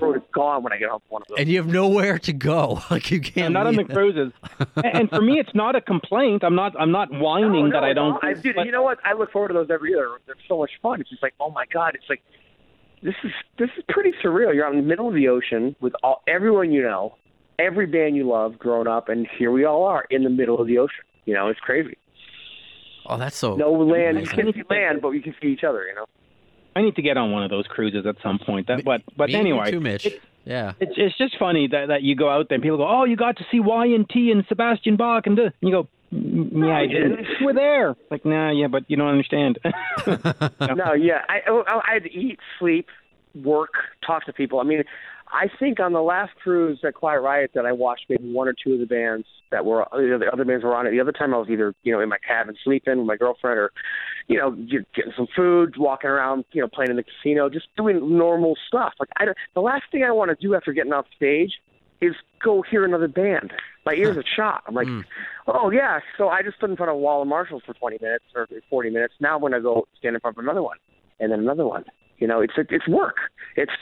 [0.05, 1.39] Uh, it's gone when I get off one of those.
[1.39, 2.83] and you have nowhere to go.
[2.91, 3.47] Like you can't.
[3.47, 4.33] I'm not on the cruises.
[4.75, 6.43] and, and for me, it's not a complaint.
[6.43, 6.75] I'm not.
[6.81, 8.19] I'm not whining No, that I don't.
[8.25, 8.99] I, dude, but- you know what?
[9.05, 10.09] I look forward to those every year.
[10.27, 11.01] They're so much fun.
[11.01, 12.23] It's just like, oh my god, it's like
[13.03, 14.55] this is this is pretty surreal.
[14.55, 17.17] You're out in the middle of the ocean with all everyone you know,
[17.59, 20.67] every band you love growing up, and here we all are in the middle of
[20.67, 21.05] the ocean.
[21.25, 21.97] You know, it's crazy.
[23.07, 23.57] Oh, that's so.
[23.57, 24.21] No land.
[24.21, 25.87] You can't see land, but you can see each other.
[25.87, 26.07] You know.
[26.77, 28.67] I need to get on one of those cruises at some point.
[28.69, 30.07] That, but but Me anyway, too, Mitch.
[30.45, 30.73] yeah.
[30.81, 33.17] it's it's just funny that that you go out there and people go, oh, you
[33.17, 36.67] got to see Y and T and Sebastian Bach and, and you go, "Mm, yeah,
[36.67, 37.17] I I didn't.
[37.17, 37.95] didn't." We're there.
[38.11, 39.59] Like, nah, yeah, but you don't understand.
[40.07, 41.23] No, yeah.
[41.29, 42.87] I oh, oh, I had to eat, sleep,
[43.35, 43.71] work,
[44.07, 44.61] talk to people.
[44.61, 44.85] I mean,
[45.31, 48.55] I think on the last cruise at Quiet Riot that I watched maybe one or
[48.55, 50.91] two of the bands that were the other bands were on it.
[50.91, 53.59] The other time I was either you know in my cabin sleeping with my girlfriend
[53.59, 53.73] or
[54.29, 54.51] you know
[54.95, 58.95] getting some food, walking around, you know playing in the casino, just doing normal stuff.
[58.99, 61.53] Like I don't, the last thing I want to do after getting off stage
[62.01, 63.53] is go hear another band.
[63.87, 64.63] My ears are shot.
[64.67, 65.05] I'm like, Mm.
[65.47, 66.01] oh yeah.
[66.17, 68.47] So I just stood in front of a wall of Marshalls for 20 minutes or
[68.71, 69.15] 40 minutes.
[69.21, 70.77] Now I'm gonna go stand in front of another one,
[71.21, 71.85] and then another one.
[72.19, 73.17] You know, it's it's work.
[73.57, 73.73] It's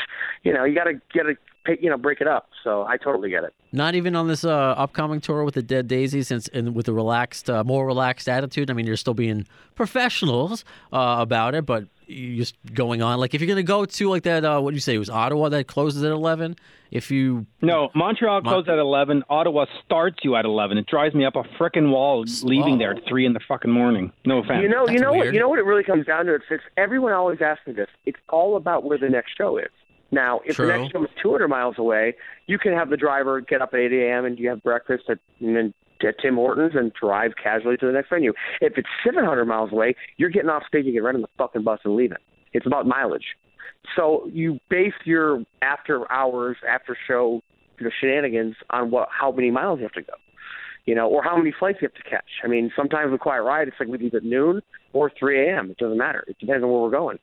[0.43, 2.51] you know you gotta gotta pay, you know break it up.
[2.63, 3.55] So I totally get it.
[3.73, 6.93] Not even on this uh, upcoming tour with the Dead Daisies, since and with a
[6.93, 8.71] relaxed, uh, more relaxed attitude.
[8.71, 13.19] I mean, you're still being professionals uh, about it, but just going on.
[13.19, 14.95] Like if you're gonna go to like that, uh, what do you say?
[14.95, 16.57] It was Ottawa that closes at eleven.
[16.91, 19.25] If you No, Montreal Mon- closes at 11.
[19.29, 20.79] Ottawa starts you at 11.
[20.79, 24.13] It drives me up a frickin' wall leaving there at 3 in the fucking morning.
[24.25, 24.63] No offense.
[24.63, 26.35] You know, you That's know what you know what it really comes down to.
[26.37, 27.89] It's, it's everyone always asks me this.
[28.05, 29.71] It's all about where the next show is.
[30.13, 30.69] Now, if True.
[30.69, 32.15] the next show is 200 miles away,
[32.47, 34.25] you can have the driver get up at 8 a.m.
[34.25, 35.75] and you have breakfast at and then
[36.05, 38.33] at Tim Hortons and drive casually to the next venue.
[38.61, 41.65] If it's 700 miles away, you're getting off stage and getting right on the fucking
[41.65, 42.19] bus and leaving.
[42.53, 43.37] It's about mileage.
[43.95, 47.41] So you base your after hours, after show,
[47.79, 50.15] you know, shenanigans on what how many miles you have to go
[50.87, 52.31] you know, or how many flights you have to catch.
[52.45, 55.73] I mean, sometimes with Quiet Riot, it's like we leave at noon or 3 a.m.
[55.73, 56.25] It doesn't matter.
[56.29, 57.19] It depends on where we're going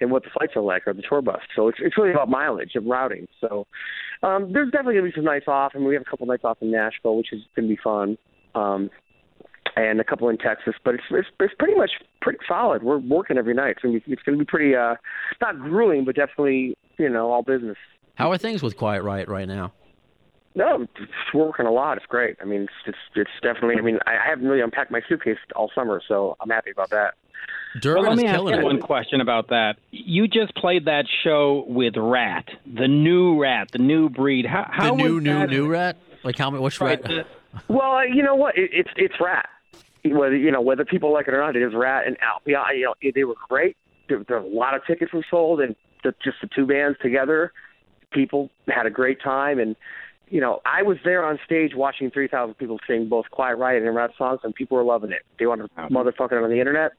[0.00, 1.40] and what the flights are like or the tour bus.
[1.54, 3.28] So it's it's really about mileage and routing.
[3.40, 3.66] So
[4.22, 6.58] um, there's definitely gonna be some nights off, and we have a couple nights off
[6.60, 8.18] in Nashville, which is gonna be fun.
[8.54, 8.90] Um,
[9.76, 11.90] and a couple in Texas, but it's, it's it's pretty much
[12.20, 12.82] pretty solid.
[12.82, 13.70] We're working every night.
[13.70, 14.96] It's gonna be it's gonna be pretty uh
[15.40, 17.76] not grueling, but definitely you know all business.
[18.16, 19.72] how are things with Quiet Riot right now?
[20.58, 21.98] No, it's working a lot.
[21.98, 22.36] It's great.
[22.42, 23.76] I mean, it's it's, it's definitely.
[23.78, 26.90] I mean, I I haven't really unpacked my suitcase all summer, so I'm happy about
[26.90, 27.14] that.
[27.80, 29.76] Durbin Well, let me ask you one question about that.
[29.92, 34.46] You just played that show with Ratt, the new Ratt, the new breed.
[34.46, 35.50] How, how The how new, new, that?
[35.50, 35.96] new Ratt.
[36.24, 36.62] Like how many?
[36.64, 37.08] Which Right, Ratt?
[37.08, 37.26] the-
[37.68, 38.58] Well, uh, you know what?
[38.58, 39.48] It, it's it's Ratt.
[40.04, 42.64] Whether you know whether people like it or not, it is Ratt and Alpia.
[42.74, 43.76] You know, they were great.
[44.08, 47.52] There, there a lot of tickets were sold, and the, just the two bands together,
[48.10, 49.58] people had a great time.
[49.58, 49.76] And
[50.30, 53.82] you know, I was there on stage watching three thousand people sing both Quiet Riot
[53.82, 55.22] and Ratt songs, and people were loving it.
[55.38, 56.92] They wanted to motherfucking it on the internet.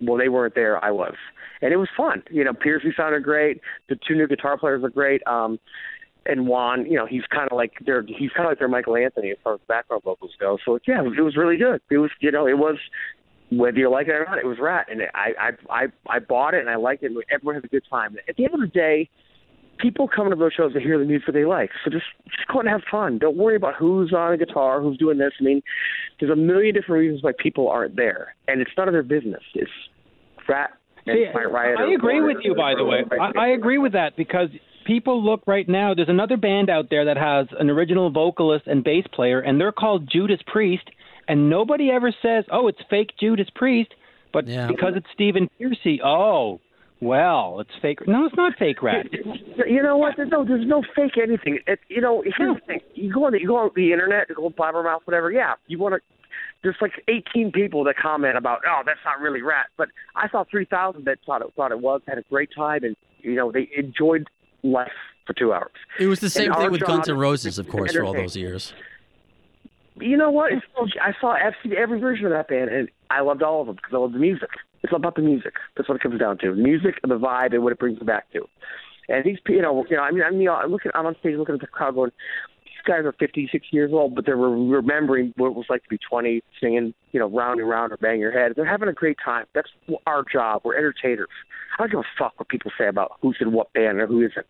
[0.00, 0.84] Well, they weren't there.
[0.84, 1.14] I was,
[1.60, 2.22] and it was fun.
[2.30, 3.60] You know, Pearcy sounded great.
[3.88, 5.22] The two new guitar players were great.
[5.26, 5.58] Um,
[6.26, 8.96] and Juan, you know, he's kind of like their he's kind of like their Michael
[8.96, 10.58] Anthony as far as background vocals go.
[10.64, 11.80] So yeah, it was really good.
[11.90, 12.76] It was you know it was
[13.50, 16.54] whether you like it or not, it was Ratt, and I I I I bought
[16.54, 17.10] it and I liked it.
[17.10, 18.16] and Everyone had a good time.
[18.28, 19.10] At the end of the day,
[19.82, 21.70] people come to those shows to hear the music they like.
[21.84, 23.18] So just just go out and have fun.
[23.18, 25.32] Don't worry about who's on a guitar, who's doing this.
[25.40, 25.60] I mean,
[26.18, 29.42] there's a million different reasons why people aren't there, and it's none of their business.
[29.54, 29.70] It's
[30.48, 30.70] Ratt
[31.06, 31.78] and See, Quiet Riot.
[31.80, 33.02] I agree with you, by the way.
[33.20, 34.48] I, I agree with that because
[34.86, 35.94] people look right now.
[35.94, 39.72] There's another band out there that has an original vocalist and bass player, and they're
[39.72, 40.84] called Judas Priest.
[41.28, 43.94] And nobody ever says, "Oh, it's fake Judas Priest,"
[44.32, 44.66] but Yeah.
[44.66, 46.60] because it's Stephen Pearcy, oh,
[47.02, 48.06] well, it's fake.
[48.06, 49.06] No, it's not fake Ratt.
[49.66, 50.14] You know what?
[50.16, 51.58] There's no, there's no fake anything.
[51.66, 54.28] It, you know, here's the thing: you go on the, you go on the internet,
[54.28, 55.32] you go on Blabbermouth, whatever.
[55.32, 56.00] Yeah, you want to.
[56.62, 59.66] There's like 18 people that comment about, oh, that's not really Ratt.
[59.76, 62.94] But I saw 3,000 that thought it thought it was, had a great time, and
[63.18, 64.28] you know they enjoyed
[64.62, 64.92] life
[65.26, 65.72] for two hours.
[65.98, 68.36] It was the same our thing with Guns N' Roses, of course, for all those
[68.36, 68.72] years.
[69.96, 70.52] You know what?
[70.52, 70.64] It's,
[71.00, 73.92] I saw every, every version of that band, and I loved all of them because
[73.92, 74.50] I love the music.
[74.82, 75.54] It's about the music.
[75.76, 78.06] That's what it comes down to: music and the vibe and what it brings you
[78.06, 78.46] back to.
[79.08, 81.16] And these, you know, you know, I mean, I'm, you know, I'm looking, I'm on
[81.20, 82.12] stage looking at the crowd, going,
[82.64, 85.82] these guys are 50, 60 years old, but they're re- remembering what it was like
[85.82, 88.52] to be 20, singing, you know, round and round or bang your head.
[88.56, 89.46] They're having a great time.
[89.54, 89.68] That's
[90.06, 90.62] our job.
[90.64, 91.28] We're entertainers.
[91.74, 94.22] I don't give a fuck what people say about who's in what band or who
[94.22, 94.46] isn't.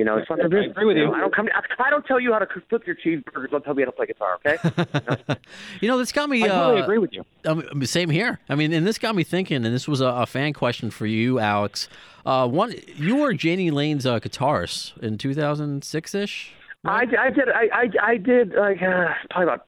[0.00, 1.04] You know, it's not I agree with you.
[1.04, 1.46] know, I don't come.
[1.54, 3.50] I, I don't tell you how to cook- flip your cheeseburgers.
[3.50, 4.38] Don't tell me how to play guitar.
[4.46, 5.36] Okay.
[5.80, 6.42] You know, this got me.
[6.44, 7.24] I totally uh, agree with you.
[7.44, 8.38] Um, same here.
[8.48, 11.06] I mean, and this got me thinking, and this was a, a fan question for
[11.06, 11.88] you, Alex.
[12.24, 16.52] Uh, one, you were Jani Lane's uh, guitarist in 2006 ish.
[16.84, 17.48] I, I did.
[17.50, 19.66] I, I, I did like uh, probably about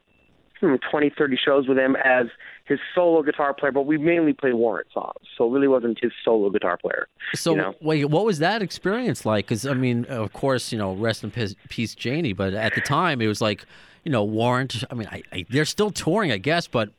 [0.60, 2.26] hmm, 20, 30 shows with him as
[2.64, 6.12] his solo guitar player, but we mainly played Warrant songs, so it really wasn't his
[6.24, 7.08] solo guitar player.
[7.34, 7.74] So, you know?
[7.80, 9.46] wait, what was that experience like?
[9.46, 12.32] Because I mean, of course, you know, rest in peace, peace, Jani.
[12.32, 13.64] But at the time, it was like,
[14.04, 14.84] you know, Warrant.
[14.90, 16.66] I mean, I, I, they're still touring, I guess.
[16.66, 16.90] But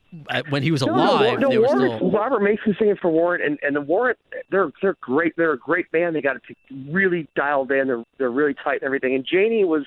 [0.50, 2.12] when he was alive, no, they were Warrant, still.
[2.12, 4.18] Robert Mason singing for Warrant, and, and the Warrant,
[4.50, 5.36] they're they're great.
[5.36, 6.16] They're a great band.
[6.16, 6.58] They got it
[6.90, 7.88] really dialed in.
[7.88, 9.16] They're they're really tight and everything.
[9.16, 9.86] And Jani was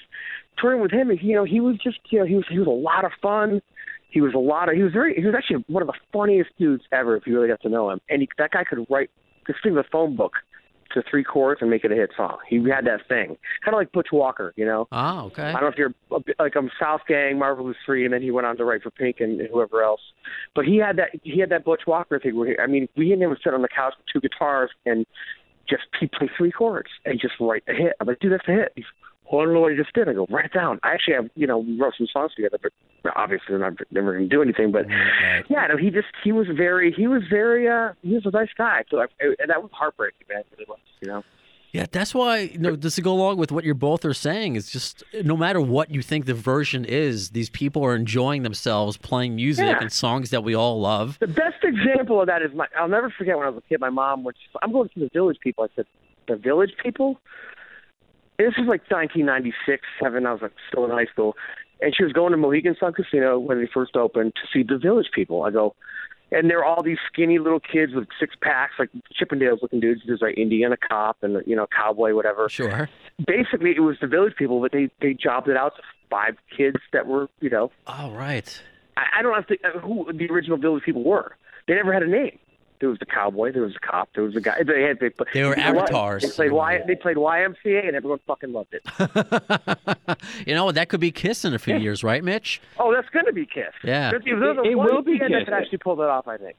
[0.58, 2.68] touring with him, and you know, he was just you know, he was he was
[2.68, 3.62] a lot of fun.
[4.16, 4.74] He was a lot of.
[4.76, 5.14] He was very.
[5.14, 7.16] He was actually one of the funniest dudes ever.
[7.18, 9.10] If you really got to know him, and he, that guy could write.
[9.46, 10.32] Just think of the phone book.
[10.94, 12.38] to three chords and make it a hit song.
[12.48, 14.88] He had that thing, kind of like Butch Walker, you know.
[14.90, 15.42] Oh, okay.
[15.42, 15.94] I don't know if you're
[16.38, 19.40] like I'm Southgang, Marvelous Three, and then he went on to write for Pink and
[19.52, 20.00] whoever else.
[20.54, 23.12] But he had that he had that Butch Walker thing where he, I mean, we
[23.12, 25.04] and him would sit on the couch with two guitars and
[25.68, 27.92] just he play three chords and just write a hit.
[28.00, 28.72] I'm like, dude, that's a hit.
[29.30, 30.08] Well, I don't know what he just did.
[30.08, 30.78] I go, write it down.
[30.84, 32.72] I actually have, you know, we wrote some songs together, but
[33.16, 34.70] obviously I'm not never going to do anything.
[34.72, 35.44] But Right.
[35.48, 38.50] yeah, no, he just he was very he was very uh he was a nice
[38.56, 38.84] guy.
[38.90, 40.42] So I, and that was heartbreaking, man.
[40.58, 41.24] It was, you know.
[41.72, 44.54] Yeah, that's why you know just to go along with what you both are saying
[44.54, 48.96] is just no matter what you think the version is, these people are enjoying themselves
[48.96, 49.78] playing music Yeah.
[49.80, 51.18] and songs that we all love.
[51.18, 52.66] The best example of that is my.
[52.78, 53.80] I'll never forget when I was a kid.
[53.80, 54.34] My mom was.
[54.62, 55.64] I'm going to the Village People.
[55.64, 55.84] I said,
[56.28, 57.20] the Village People.
[58.39, 60.26] And this was like 1996, seven.
[60.26, 61.37] I was like still in high school,
[61.80, 64.78] and she was going to Mohegan Sun Casino when they first opened to see the
[64.78, 65.43] Village People.
[65.43, 65.74] I go,
[66.32, 70.03] and there are all these skinny little kids with six packs, like Chippendales looking dudes.
[70.07, 72.49] There's like Indiana cop and you know cowboy, whatever.
[72.49, 72.89] Sure.
[73.26, 76.76] Basically, it was the Village People, but they they jobbed it out to five kids
[76.93, 78.62] that were you know All right.
[78.97, 81.37] I, I don't have to uh, who the original Village people were.
[81.68, 82.39] They never had a name.
[82.80, 83.52] There was the cowboy.
[83.52, 84.08] There was the cop.
[84.14, 84.62] There was the guy.
[84.62, 86.22] They had they, They were they- avatars.
[86.22, 90.18] They played y, They played YMCA, and everyone fucking loved it.
[90.46, 92.60] you know that could be Kiss in a few years, right, Mitch?
[92.78, 93.72] Oh, that's gonna be Kiss.
[93.82, 94.12] Yeah.
[94.14, 95.44] If there's a It will be band that Kiss.
[95.46, 96.28] could actually pull that off.
[96.28, 96.56] I think.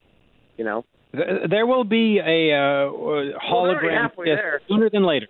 [0.58, 0.86] You know.
[1.14, 4.62] There will be a uh, uh, hologram halfway Kiss there.
[4.68, 5.28] sooner than later.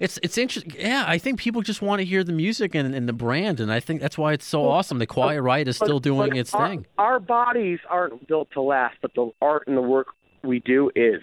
[0.00, 0.74] It's it's interesting.
[0.78, 3.72] Yeah, I think people just want to hear the music and, and the brand, and
[3.72, 4.98] I think that's why it's so awesome.
[4.98, 6.86] The Quiet Riot is still doing its our, thing.
[6.98, 10.08] Our bodies aren't built to last, but the art and the work
[10.44, 11.22] we do is.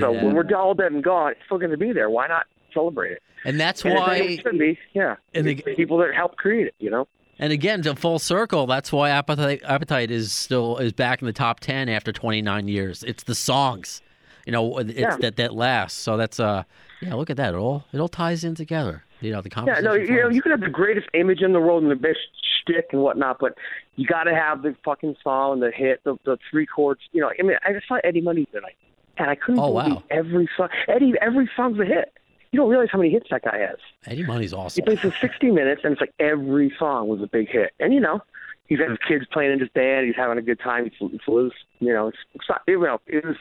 [0.00, 0.24] So Yeah.
[0.24, 2.08] when we're all dead and gone, it's still going to be there.
[2.10, 3.22] Why not celebrate it?
[3.44, 4.78] And that's And why it should be.
[4.94, 5.16] Yeah.
[5.34, 6.74] and the- the people that helped create it.
[6.78, 7.08] You know.
[7.38, 11.32] And again, to full circle, that's why Appetite, Appetite is still is back in the
[11.32, 13.02] top ten after 29 years.
[13.02, 14.02] It's the songs,
[14.46, 15.16] you know, it's Yeah.
[15.16, 15.98] that that lasts.
[15.98, 16.64] So that's uh,
[17.00, 17.14] yeah.
[17.14, 17.54] Look at that.
[17.54, 19.04] It all it all ties in together.
[19.20, 19.84] You know, the conversation.
[19.84, 21.96] Yeah, no, you know, you could have the greatest image in the world and the
[21.96, 22.18] best
[22.60, 23.56] shtick and whatnot, but
[23.96, 27.00] you got to have the fucking song, the hit, the, the three chords.
[27.12, 28.76] You know, I mean, I just saw Eddie Money tonight,
[29.16, 30.02] and I couldn't Oh, believe wow.
[30.10, 30.68] every song.
[30.88, 32.12] Eddie, every song's a hit.
[32.52, 33.78] You don't realize how many hits that guy has.
[34.06, 34.82] Eddie Money's awesome.
[34.82, 37.72] He plays for 60 minutes, and it's like every song was a big hit.
[37.80, 38.20] And you know,
[38.66, 40.06] he's got his kids playing in his band.
[40.06, 40.84] He's having a good time.
[40.84, 41.54] He's, it's loose.
[41.80, 43.36] You know, it's, it's not, you know, it was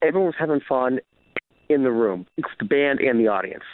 [0.00, 1.00] everyone was having fun
[1.68, 3.64] in the room, it's the band and the audience.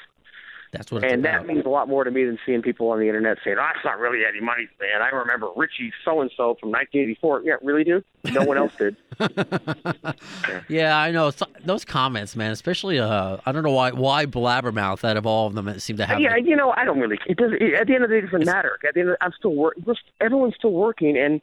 [0.71, 1.47] That's what And about.
[1.47, 3.67] that means a lot more to me than seeing people on the internet saying, "Oh,
[3.75, 7.41] it's not really Eddie Money's band." I remember Richie so and so from 1984.
[7.47, 8.05] Yeah, really, dude?
[8.35, 8.95] No one else did.
[10.69, 12.51] yeah, I know So- those comments, man.
[12.53, 16.05] Especially, uh, I don't know why why Blabbermouth out of all of them seem to
[16.07, 16.21] have.
[16.21, 17.19] yeah, you know, I don't really.
[17.27, 17.53] It does.
[17.59, 18.79] It, at the end of the day, it doesn't matter.
[18.87, 19.85] At the end, of, I'm still working.
[20.21, 21.41] Everyone's still working, and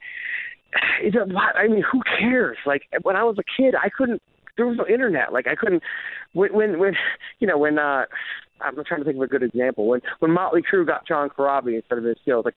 [1.01, 1.55] it, a lot.
[1.55, 2.57] I mean, who cares?
[2.65, 4.21] Like when I was a kid, I couldn't.
[4.57, 5.33] There was no internet.
[5.33, 5.83] Like I couldn't.
[6.33, 6.93] When when, when
[7.39, 7.79] you know when.
[7.79, 8.05] uh
[8.61, 9.85] I'm trying to think of a good example.
[9.85, 12.55] When when Motley Crue got John Corabi instead of his know, like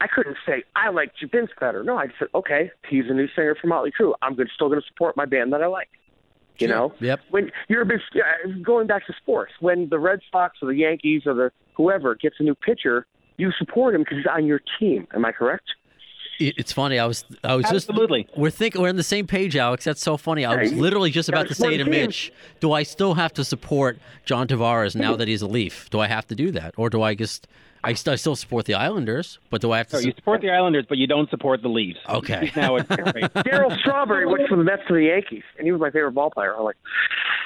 [0.00, 1.82] I couldn't say I like Vince better.
[1.82, 4.12] No, I just said okay, he's a new singer for Motley Crue.
[4.22, 5.88] I'm good, still going to support my band that I like.
[6.58, 7.20] You know, Yep.
[7.30, 10.78] when you're a big uh, going back to sports, when the Red Sox or the
[10.78, 13.04] Yankees or the whoever gets a new pitcher,
[13.36, 15.08] you support him because he's on your team.
[15.12, 15.64] Am I correct?
[16.38, 16.98] It- It's funny.
[16.98, 18.24] I was I was Absolutely.
[18.24, 19.84] just we're thinking we're on the same page, Alex.
[19.84, 20.44] That's so funny.
[20.44, 21.90] I was literally just gotta about to say to support.
[21.90, 25.88] Mitch, do I still have to support John Tavares now that he's a Leaf?
[25.90, 27.46] Do I have to do that, or do I just
[27.84, 29.98] I still, I still support the Islanders, but do I have to?
[29.98, 32.00] So you support the Islanders, but you don't support the Leafs.
[32.08, 32.50] Okay.
[32.56, 32.88] Now it's.
[32.90, 36.30] Darryl Strawberry went from the Mets to the Yankees, and he was my favorite ball
[36.30, 36.56] player.
[36.56, 36.76] I'm like,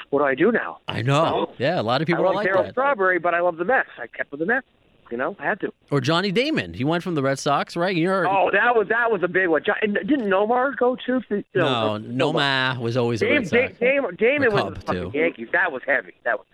[0.09, 0.79] what do I do now?
[0.87, 1.51] I know.
[1.59, 2.71] Yeah, a lot of people are love like Darryl.
[2.71, 3.89] Strawberry, but I love the Mets.
[3.99, 4.65] I kept with the Mets.
[5.11, 5.73] You know, I had to.
[5.91, 6.73] Or Johnny Damon.
[6.73, 7.93] He went from the Red Sox, right?
[7.95, 9.61] You're Oh, that was that was a big one.
[9.81, 11.21] And Didn't Nomar go too?
[11.53, 13.67] no, Nomar was always a Dame, Red Dame,
[14.03, 14.17] Sox.
[14.17, 15.11] Damon, was the too.
[15.13, 15.49] Yankees.
[15.51, 16.13] That was heavy.
[16.23, 16.47] That was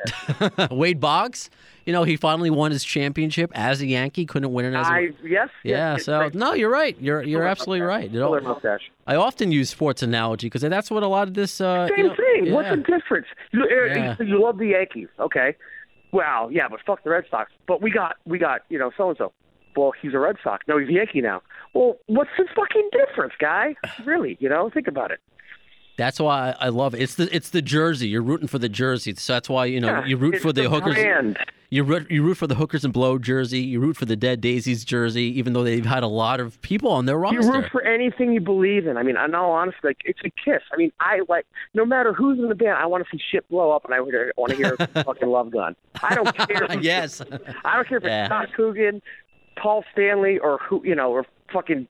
[0.58, 0.68] heavy.
[0.76, 1.50] Wade Boggs.
[1.86, 4.26] You know, he finally won his championship as a Yankee.
[4.26, 5.48] Couldn't win it as a I yes.
[5.64, 6.98] Yeah, yes, so no, you're right.
[7.00, 8.02] You're you're Color absolutely mustache.
[8.02, 8.12] right.
[8.12, 8.92] You know, mustache.
[9.06, 11.62] I often use sports analogy because that's what a lot of this.
[11.62, 12.54] Uh, Same you know- thing.
[12.54, 13.28] What's the difference?
[13.52, 14.16] You, uh, Yeah.
[14.20, 15.56] you love the Yankees, okay?
[16.12, 17.52] Well, yeah, but fuck the Red Sox.
[17.68, 19.34] But we got we got you know so and so.
[19.76, 20.66] Well, he's a Red Sox.
[20.68, 21.42] No, he's a Yankee now.
[21.74, 23.76] Well, what's the fucking difference, guy?
[24.06, 25.20] Really, you know, think about it.
[25.98, 27.02] That's why I love it.
[27.02, 28.08] It's the it's the jersey.
[28.08, 30.70] You're rooting for the jersey, so that's why you know Yeah, you root for the,
[30.70, 30.94] hookers.
[30.96, 31.38] brand.
[31.70, 33.60] You root you root for the hookers and blow jersey.
[33.60, 36.92] You root for the Dead Daisies jersey, even though they've had a lot of people
[36.92, 37.42] on their roster.
[37.42, 38.96] You root for anything you believe in.
[38.96, 40.62] I mean, in all honesty, like it's a kiss.
[40.72, 43.50] I mean, I like no matter who's in the band, I want to see shit
[43.50, 45.76] blow up, and I want to hear fucking Love Gun.
[46.04, 46.68] I don't care.
[46.80, 47.22] yes.
[47.66, 48.28] I don't care if it's Yeah.
[48.28, 49.02] Scott Coogan,
[49.56, 51.88] Paul Stanley, or who you know, or fucking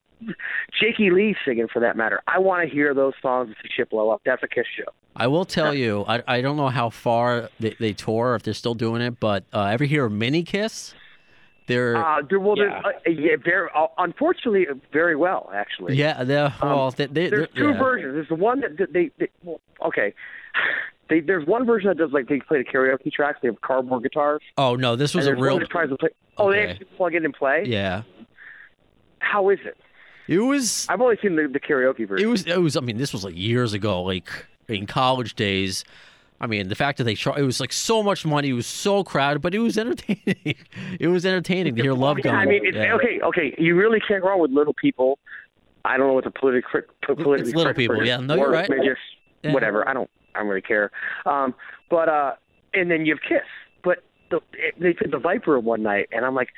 [0.79, 2.21] Jakey Lee singing for that matter.
[2.27, 4.21] I want to hear those songs if the ship blow up.
[4.25, 4.91] That's a Kiss show.
[5.15, 8.53] I will tell you, I, I don't know how far they, they tour, if they're
[8.53, 10.93] still doing it, but uh, ever hear of Mini Kiss?
[11.67, 12.81] They're Uh, there, well, Yeah.
[12.83, 15.95] there's, uh, yeah, very, uh, unfortunately, very well actually.
[15.95, 17.77] yeah, they're well, they, they, Um, There's they're- two yeah.
[17.79, 18.13] versions.
[18.13, 20.13] There's the one that they, they well, okay.
[21.09, 23.39] They, there's one version that does like they play the karaoke tracks.
[23.41, 24.41] They have cardboard guitars.
[24.57, 25.53] Oh no, this was a real.
[25.53, 26.09] one that tries to play.
[26.37, 27.63] Oh, they actually plug in and play.
[27.65, 28.01] Yeah,
[29.19, 29.77] How is it?
[30.27, 30.85] It was.
[30.89, 32.25] I've only seen the, the karaoke version.
[32.25, 32.45] It was.
[32.45, 32.75] It was.
[32.77, 34.29] I mean, this was like years ago, like
[34.67, 35.83] in college days.
[36.39, 38.49] I mean, the fact that they char- it was like so much money.
[38.49, 40.21] It was so crowded, but it was entertaining.
[40.99, 42.35] it was entertaining to hear love Yeah, going.
[42.35, 42.93] I mean, it's, yeah.
[42.93, 43.55] okay, okay.
[43.57, 45.17] You really can't go wrong with little people.
[45.83, 48.17] I don't know what the politically politically It's little people, yeah.
[48.17, 48.69] No, you're right.
[48.69, 48.99] Midgets,
[49.43, 49.53] Yeah.
[49.53, 49.87] whatever.
[49.87, 50.09] I don't.
[50.35, 50.91] I don't really care.
[51.25, 51.55] Um,
[51.89, 52.33] but uh,
[52.75, 53.47] and then you have Kiss.
[53.83, 54.39] But the,
[54.77, 56.49] they did the Viper one night, and I'm like,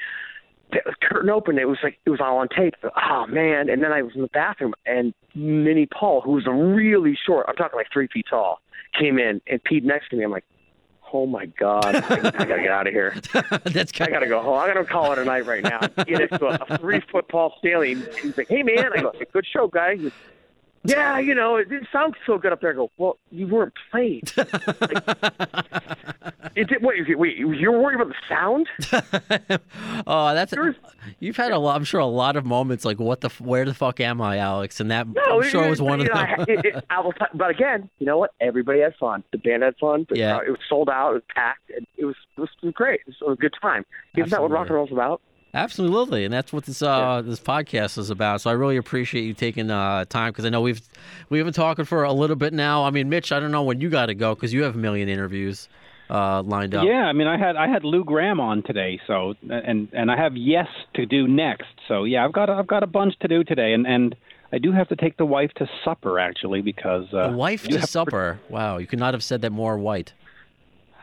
[0.72, 1.60] the curtain opened.
[1.60, 2.76] It was like it was all on tape.
[2.84, 3.70] Oh man!
[3.70, 7.56] And then I was in the bathroom, and Mini Paul, who was really short, I'm
[7.56, 8.62] talking like three feet tall,
[8.98, 10.24] came in and peed next to me.
[10.24, 10.46] I'm like,
[11.14, 13.16] oh my god, I, I gotta get out of here.
[13.64, 14.60] That's I gotta go home.
[14.60, 15.80] I gotta call it a night right now.
[15.80, 17.96] Get it to a, a three foot Paul Stanley.
[18.22, 20.12] He's like, "Hey man," I go, "Good show, guy." He goes,
[20.84, 22.72] yeah, you know, it didn't sound so good up there.
[22.72, 24.22] I go, "Well, you weren't playing."
[26.56, 28.68] It did, wait, wait, you're worried about the sound?
[30.08, 30.76] oh, that's Yours-
[31.20, 31.76] you've had a lot.
[31.76, 34.80] I'm sure a lot of moments like what the where the fuck am I, Alex?
[34.80, 36.46] And that No, I'm sure it, was one of know, them.
[36.48, 38.32] it, it, I will t- but again, you know what?
[38.42, 39.24] Everybody had fun.
[39.32, 40.06] The band had fun.
[40.10, 40.38] The Yeah.
[40.38, 41.12] crowd- it was sold out.
[41.12, 41.70] It was packed.
[41.76, 43.02] And it was it was, it was great.
[43.08, 43.86] It was a good time.
[44.18, 45.22] Isn't that what rock and roll's about?
[45.54, 48.42] Absolutely, and that's what this uh, this podcast is about.
[48.42, 50.82] So I really appreciate you taking uh, time because I know we've
[51.30, 52.86] we've been talking for a little bit now.
[52.86, 54.78] I mean, Mitch, I don't know when you got to go because you have a
[54.78, 55.68] million interviews
[56.12, 56.86] uh, lined up.
[56.86, 60.18] Yeah, I mean, I had I had Lou Gramm on today, so and and I
[60.18, 61.66] have Yes to do next.
[61.88, 64.16] So yeah, I've got I've got a bunch to do today, and and
[64.54, 67.80] I do have to take the wife to supper actually because uh, A wife to
[67.80, 68.40] have- supper.
[68.50, 70.14] Wow, you could not have said that more white.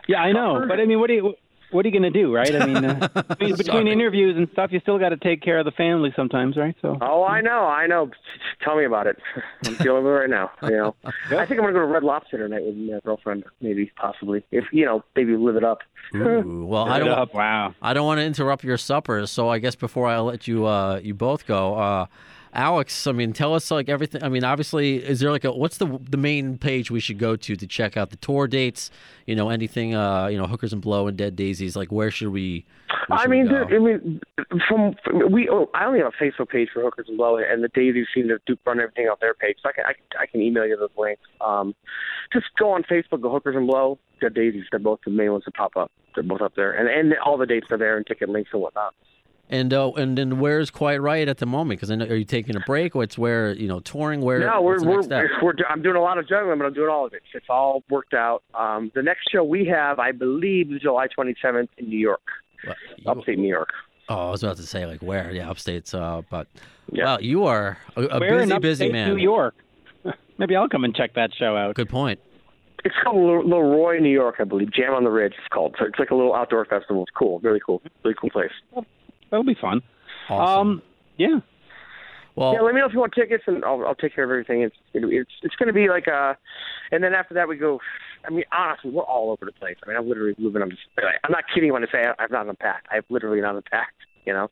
[0.06, 1.34] Yeah, I know, but I mean, what do you
[1.70, 2.54] what are you going to do, right?
[2.54, 5.64] I mean, uh, between, between interviews and stuff, you still got to take care of
[5.64, 6.74] the family sometimes, right?
[6.80, 8.10] So Oh, I know, I know.
[8.62, 9.16] Tell me about it.
[9.64, 10.50] I'm dealing with it right now.
[10.62, 13.90] You know, I think I'm gonna go to Red Lobster tonight with my girlfriend, maybe,
[13.96, 14.44] possibly.
[14.50, 15.78] If you know, maybe live it up.
[16.14, 17.08] Ooh, well, I don't.
[17.08, 17.74] up, wow.
[17.82, 21.00] I don't want to interrupt your supper, so I guess before I let you uh,
[21.02, 22.06] you both go, uh,
[22.56, 24.24] Alex, I mean, tell us like everything.
[24.24, 27.36] I mean, obviously, is there like a what's the the main page we should go
[27.36, 28.90] to to check out the tour dates?
[29.26, 31.76] You know, anything, uh, you know, hookers and blow and dead daisies.
[31.76, 32.64] Like, where should we?
[33.08, 34.20] where I mean, I mean,
[34.66, 35.50] from, from we.
[35.50, 38.28] Oh, I only have a Facebook page for Hookers and Blow, and the Daisies seem
[38.28, 39.58] to do, run everything off their page.
[39.62, 41.22] So I can I, I can email you those links.
[41.42, 41.74] Um,
[42.32, 44.64] just go on Facebook, go Hookers and Blow, the Daisies.
[44.70, 45.92] They're both the main ones that pop up.
[46.14, 48.62] They're both up there, and and all the dates are there, and ticket links and
[48.62, 48.94] whatnot.
[49.48, 51.78] And uh, and then where's quite right at the moment?
[51.78, 52.96] Because I know, are you taking a break?
[52.96, 54.20] Or it's where you know touring?
[54.20, 54.40] Where?
[54.40, 55.02] No, we're we're,
[55.42, 57.22] we're do- I'm doing a lot of juggling, but I'm doing all of it.
[57.34, 58.42] It's all worked out.
[58.54, 62.22] Um, the next show we have, I believe, is July 27th in New York,
[62.66, 63.70] Well, you- upstate New York.
[64.08, 65.30] oh, I was about to say like where?
[65.32, 65.94] Yeah, upstate's.
[65.94, 66.48] Uh, but
[66.92, 67.04] Yeah.
[67.04, 69.10] well, you are a, a Where busy, upstate busy man.
[69.14, 69.54] New York?
[70.38, 71.74] Maybe I'll come and check that show out.
[71.74, 72.20] Good point.
[72.84, 74.70] It's called Little Little New York, I believe.
[74.72, 75.32] Jam on the Ridge.
[75.38, 75.74] It's called.
[75.78, 77.02] So it's like a little outdoor festival.
[77.02, 77.40] It's cool.
[77.40, 77.82] Really cool.
[78.04, 78.52] Really cool place.
[79.30, 79.82] That'll be fun.
[80.28, 80.68] Awesome.
[80.68, 80.82] Um,
[81.16, 81.40] yeah.
[82.34, 84.30] well, yeah, let me know if you want tickets, and I'll, I'll take care of
[84.30, 84.62] everything.
[84.62, 86.36] It's it's it's going to be like a,
[86.92, 87.80] and then after that we go.
[88.24, 89.76] I mean, honestly, we're all over the place.
[89.84, 90.62] I mean, I'm literally moving.
[90.62, 90.82] I'm just.
[90.98, 92.88] I'm not kidding when I say I've not unpacked.
[92.90, 93.94] I've literally not unpacked.
[94.24, 94.50] You know.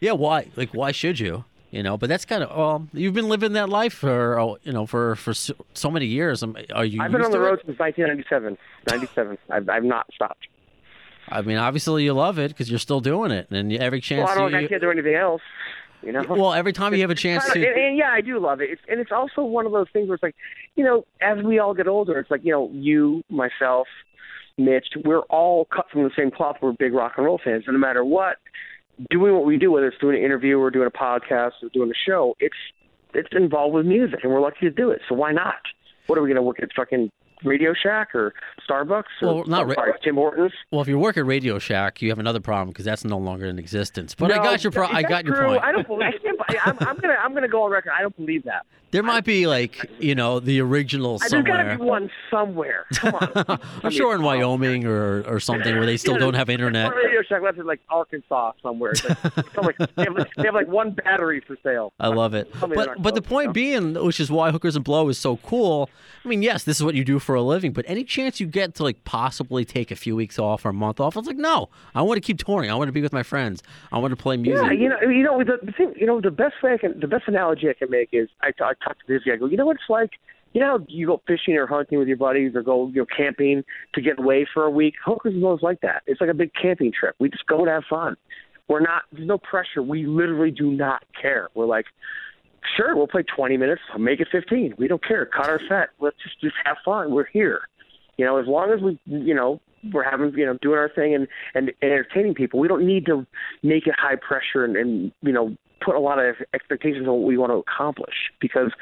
[0.00, 0.48] Yeah, why?
[0.56, 1.44] Like, why should you?
[1.70, 2.56] You know, but that's kind of.
[2.56, 6.06] Well, you've been living that life for oh, you know for for so, so many
[6.06, 6.42] years.
[6.42, 7.00] Um, Are you?
[7.00, 7.46] I've been used on the to it?
[7.46, 8.56] road since 1997.
[8.88, 9.38] 97.
[9.50, 10.48] I've I've not stopped.
[11.30, 14.36] I mean, obviously you love it because you're still doing it, and every chance Well,
[14.36, 14.52] I don't.
[14.52, 14.66] you.
[14.66, 15.42] I can't do anything else.
[16.02, 16.24] You know.
[16.28, 17.58] well, every time you have a chance to.
[17.58, 18.70] and, and yeah, I do love it.
[18.70, 20.36] It's, and it's also one of those things where it's like,
[20.76, 23.88] you know, as we all get older, it's like, you know, you, myself,
[24.56, 26.56] Mitch, we're all cut from the same cloth.
[26.62, 27.64] We're big rock and roll fans.
[27.66, 28.36] And no matter what,
[29.10, 31.90] doing what we do, whether it's doing an interview or doing a podcast or doing
[31.90, 32.56] a show, it's
[33.14, 35.00] it's involved with music, and we're lucky to do it.
[35.08, 35.56] So why not?
[36.06, 37.10] What are we going to work at fucking
[37.44, 38.34] Radio Shack or
[38.68, 39.04] Starbucks?
[39.22, 40.52] Or, Well, not sorry, Tim Hortons.
[40.70, 43.46] Well, if you work at Radio Shack, you have another problem because that's no longer
[43.46, 44.14] in existence.
[44.14, 44.70] But I got your.
[44.70, 45.62] Pro- I got your point.
[45.62, 46.14] I don't believe.
[46.48, 47.92] I I'm gonna I'm gonna go on record.
[47.96, 48.66] I don't believe that.
[48.90, 51.42] There might be like you know the original somewhere.
[51.42, 52.86] There's got to be one somewhere.
[52.94, 53.60] Come on.
[53.82, 56.94] I'm sure in Wyoming or, or something where they still don't have internet.
[56.94, 58.94] Radio Shack left in like Arkansas somewhere.
[59.56, 61.92] Like, they, have like, they have like one battery for sale.
[62.00, 62.50] I love it.
[62.60, 63.94] But but the point you know?
[63.94, 65.90] being, which is why Hookers and Blow is so cool.
[66.24, 68.46] I mean, yes, this is what you do for a living, but any chance you
[68.46, 71.26] get to like possibly take a few weeks off or a month off, I was
[71.26, 72.70] like, no, I want to keep touring.
[72.70, 73.62] I want to be with my friends.
[73.92, 74.64] I want to play music.
[74.64, 77.06] Yeah, you know, you know the, thing, you know, the best way I can, the
[77.06, 79.34] best analogy I can make is I, I talk to this guy.
[79.34, 80.12] I go, you know what it's like?
[80.54, 83.62] You know, you go fishing or hunting with your buddies or go, you know, camping
[83.92, 84.94] to get away for a week.
[85.04, 86.04] Hookers is always like that.
[86.06, 87.14] It's like a big camping trip.
[87.18, 88.16] We just go and have fun.
[88.68, 89.02] We're not.
[89.12, 89.82] There's no pressure.
[89.82, 91.48] We literally do not care.
[91.54, 91.84] We're like,
[92.76, 93.82] sure, we'll play 20 minutes.
[93.92, 94.74] I'll make it 15.
[94.78, 95.26] We don't care.
[95.26, 95.90] Cut our set.
[96.00, 97.10] Let's just just have fun.
[97.12, 97.62] We're here.
[98.16, 99.60] You know, as long as we, you know,
[99.92, 102.58] we're having, you know, doing our thing and and entertaining people.
[102.60, 103.26] We don't need to
[103.62, 107.22] make it high pressure and, and you know put a lot of expectations on what
[107.22, 108.72] we want to accomplish because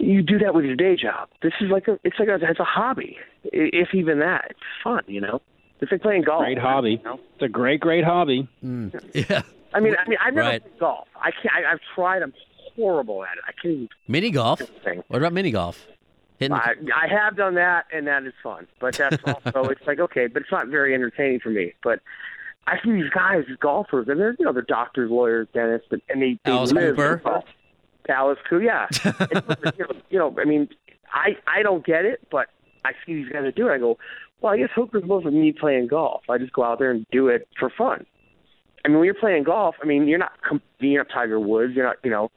[0.00, 1.28] you do that with your day job.
[1.42, 4.46] This is like a, it's like a, it's a hobby, if even that.
[4.50, 5.40] It's fun, you know.
[5.80, 6.42] It's like playing golf.
[6.44, 6.92] Great hobby.
[6.92, 7.20] You know?
[7.34, 8.48] It's a great, great hobby.
[8.64, 8.92] Mm.
[9.14, 9.42] Yeah.
[9.72, 10.62] I mean, I mean, I've never Right.
[10.62, 11.06] played golf.
[11.16, 11.54] I can't.
[11.54, 12.22] I, I've tried.
[12.22, 12.32] I'm
[12.80, 13.44] horrible at it.
[13.46, 14.58] I can't even Mini golf.
[14.60, 15.02] do the thing.
[15.08, 15.86] What about mini golf?
[16.38, 18.66] Hitting the- I, I have done that, and that is fun.
[18.80, 21.74] But that's also it's like okay, but it's not very entertaining for me.
[21.82, 22.00] But
[22.66, 26.02] I see these guys, these golfers, and they're you know they're doctors, lawyers, dentists, and,
[26.08, 27.42] and they, they Alice live Cooper.
[28.08, 28.88] Alice Cooper, yeah.
[29.04, 30.68] And, you, know, you know, I mean,
[31.12, 32.48] I I don't get it, but
[32.84, 33.72] I see these guys that do it.
[33.72, 33.98] I go,
[34.40, 36.22] well, I guess hookers mostly me playing golf.
[36.28, 38.06] I just go out there and do it for fun.
[38.84, 40.32] I mean, when you're playing golf, I mean, you're not
[40.78, 41.74] you're not Tiger Woods.
[41.74, 42.30] You're not, you know,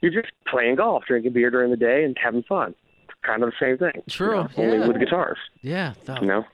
[0.00, 2.74] you're just playing golf, drinking beer during the day, and having fun.
[3.22, 3.92] Kind of the same thing.
[3.96, 4.86] you True, know, Only yeah.
[4.86, 5.38] with guitars.
[5.60, 5.94] yeah.
[6.20, 6.44] You know.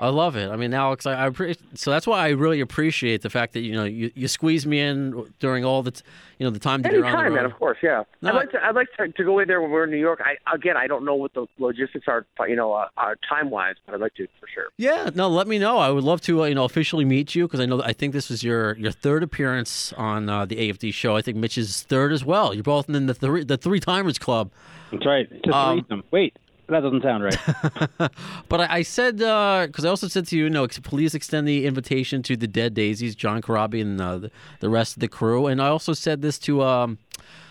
[0.00, 0.50] I love it.
[0.50, 3.60] I mean, Alex, I, I appre- so that's why I really appreciate the fact that
[3.60, 6.02] you know you, you squeeze me in during all the t-
[6.38, 7.36] you know the time that you're on the Anytime, road.
[7.42, 7.44] man.
[7.44, 8.02] Of course, yeah.
[8.20, 8.64] No, I'd like to.
[8.64, 10.20] I'd like to, to go in there when we're in New York.
[10.24, 13.76] I again, I don't know what the logistics are, you know, uh, uh, time wise,
[13.86, 14.66] but I'd like to for sure.
[14.78, 15.78] Yeah, no, let me know.
[15.78, 18.14] I would love to, uh, you know, officially meet you because I know I think
[18.14, 21.16] this was your your third appearance on uh, the AFD show.
[21.16, 22.52] I think Mitch's third as well.
[22.52, 24.50] You're both in the three the three timers club.
[24.90, 25.28] That's right.
[25.30, 26.04] It's a Um, threesome.
[26.10, 26.36] Wait,
[26.68, 27.38] that doesn't sound right.
[28.48, 31.46] But I, I said because I also said to you, you know, ex- please extend
[31.48, 35.08] the invitation to the Dead Daisies, John Corabi, and uh, the, the rest of the
[35.08, 35.46] crew.
[35.46, 36.98] And I also said this to um,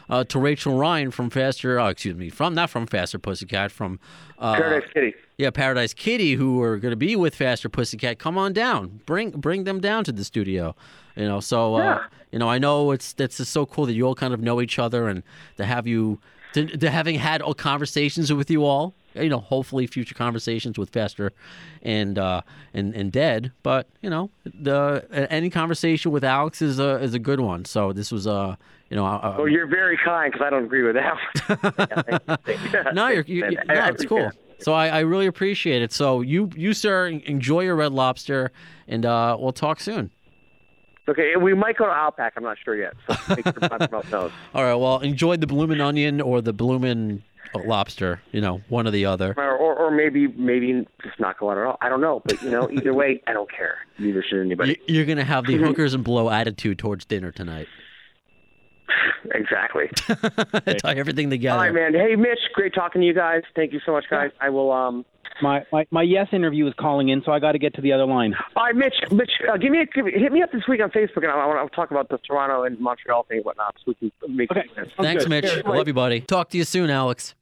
[0.10, 1.80] uh, to Rachel Ryan from Faster.
[1.80, 4.00] Oh, excuse me, from not from Faster Pussycat, from
[4.40, 5.14] uh, Paradise Kitty.
[5.38, 9.02] yeah, Paradise Kitty, who are going to be with Faster Pussycat, come on down.
[9.06, 10.76] Bring bring them down to the studio.
[11.16, 12.00] You know, so uh, Yeah.
[12.32, 14.60] you know, I know it's that's just so cool that you all kind of know
[14.62, 15.22] each other and
[15.58, 16.20] to have you
[16.54, 18.94] to, to having had all conversations with you all.
[19.16, 21.32] You know, hopefully future conversations with Faster
[21.82, 22.42] and uh,
[22.74, 23.52] and and Dead.
[23.62, 27.66] But you know, the any conversation with Alex is a is a good one.
[27.66, 28.56] So this was uh,
[28.90, 31.18] you know, uh, Well, you're very kind because I don't agree with that.
[32.28, 32.94] Yeah, thank you.
[32.94, 34.32] no, you're, you, you, no, it's cool.
[34.60, 35.92] So I, I really appreciate it.
[35.92, 38.52] So you, you sir, enjoy your red lobster,
[38.88, 40.12] and uh, we'll talk soon.
[41.10, 42.34] Okay, we might go to Outback.
[42.38, 42.94] I'm not sure yet.
[43.08, 44.14] So make sure my mouth.
[44.14, 44.76] All right.
[44.76, 47.24] Well, enjoy the bloomin' onion or the bloomin'
[47.60, 48.22] lobster.
[48.32, 49.34] You know, one or the other.
[49.38, 51.78] Or, or, or maybe maybe just not go out at all.
[51.82, 53.78] I don't know, but you know, either way, I don't care.
[54.00, 54.80] Neither should anybody.
[54.88, 57.68] You- You're gonna have the hookers and blow attitude towards dinner tonight.
[59.34, 59.86] Exactly.
[60.80, 61.58] Tie everything together.
[61.58, 61.94] All right, man.
[61.94, 63.42] Hey, Mitch, great talking to you guys.
[63.56, 64.32] Thank you so much, guys.
[64.42, 64.72] I will.
[64.72, 65.06] um
[65.42, 67.92] my, my my yes interview is calling in, so I got to get to the
[67.94, 68.36] other line.
[68.56, 68.94] All right, Mitch.
[69.12, 71.40] Mitch, uh, give me a, give hit me up this week on Facebook, and I,
[71.40, 74.36] I want to talk about the Toronto and Montreal thing and whatnot, so we can
[74.36, 74.64] make Okay.
[74.76, 74.90] sense.
[74.98, 75.30] Thanks, good.
[75.30, 75.50] Mitch.
[75.50, 75.64] Sure.
[75.64, 76.20] Love you, buddy.
[76.22, 77.34] Talk to you soon, Alex.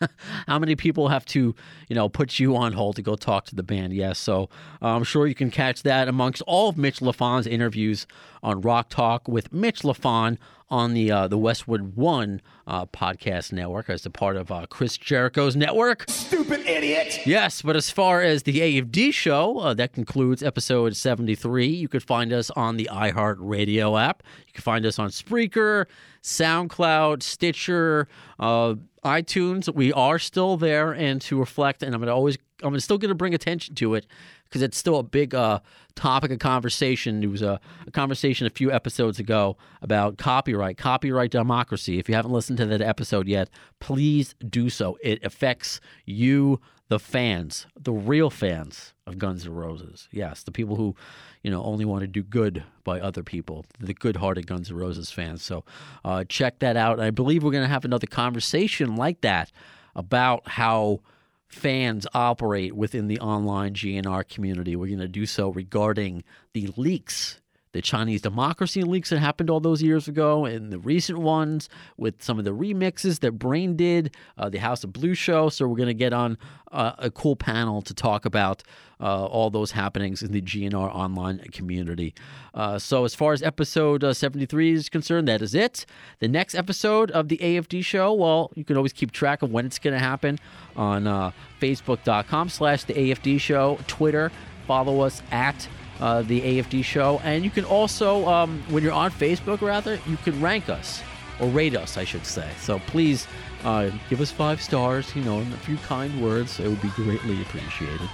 [0.46, 1.54] How many people have to,
[1.88, 3.92] you know, put you on hold to go talk to the band?
[3.92, 4.48] Yes, so
[4.82, 8.06] uh, I'm sure you can catch that amongst all of Mitch Lafon's interviews
[8.42, 10.38] on Rock Talk with Mitch Lafon
[10.68, 14.96] on the uh, the Westwood One uh, podcast network as a part of uh, Chris
[14.96, 16.04] Jericho's network.
[16.08, 17.20] Stupid idiot!
[17.26, 21.66] Yes, but as far as the AFD show, uh, that concludes episode 73.
[21.66, 24.22] You could find us on the iHeartRadio app.
[24.46, 25.86] You can find us on Spreaker,
[26.22, 28.08] SoundCloud, Stitcher,
[28.38, 29.72] uh, iTunes.
[29.72, 33.10] We are still there, and to reflect, and I'm going to always, I'm still going
[33.10, 34.06] to bring attention to it
[34.48, 35.60] because it's still a big uh,
[35.94, 37.22] topic of conversation.
[37.22, 41.98] It was a, a conversation a few episodes ago about copyright, copyright democracy.
[41.98, 44.98] If you haven't listened to that episode yet, please do so.
[45.02, 50.08] It affects you, the fans, the real fans of Guns N' Roses.
[50.12, 50.94] Yes, the people who,
[51.42, 55.10] you know, only want to do good by other people, the good-hearted Guns N' Roses
[55.10, 55.42] fans.
[55.42, 55.64] So
[56.04, 57.00] uh, check that out.
[57.00, 59.50] I believe we're going to have another conversation like that
[59.96, 61.00] about how
[61.48, 64.76] fans operate within the online GNR community.
[64.76, 67.40] We're going to do so regarding the leaks
[67.76, 71.68] the Chinese democracy leaks that happened all those years ago, and the recent ones
[71.98, 75.50] with some of the remixes that Brain did, uh, the House of Blue show.
[75.50, 76.38] So we're going to get on
[76.72, 78.62] uh, a cool panel to talk about
[78.98, 82.14] uh, all those happenings in the GNR online community.
[82.54, 85.84] Uh, so, as far as episode uh, 73 is concerned, that is it.
[86.20, 89.66] The next episode of the AFD show, well, you can always keep track of when
[89.66, 90.38] it's going to happen
[90.76, 94.32] on uh, facebook.com slash the AFD show, Twitter,
[94.66, 95.68] follow us at
[96.00, 97.20] uh, the AFD show.
[97.24, 101.02] And you can also, um, when you're on Facebook, rather, you can rank us
[101.40, 102.48] or rate us, I should say.
[102.60, 103.26] So please
[103.64, 106.60] uh, give us five stars, you know, and a few kind words.
[106.60, 108.08] It would be greatly appreciated.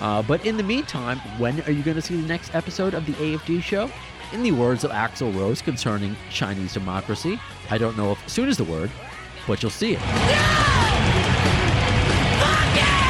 [0.00, 3.06] Uh, but in the meantime, when are you going to see the next episode of
[3.06, 3.90] the AFD show?
[4.32, 8.56] In the words of Axl Rose concerning Chinese democracy, I don't know if soon is
[8.56, 8.90] the word,
[9.46, 10.00] but you'll see it.
[12.70, 13.09] Thanks to the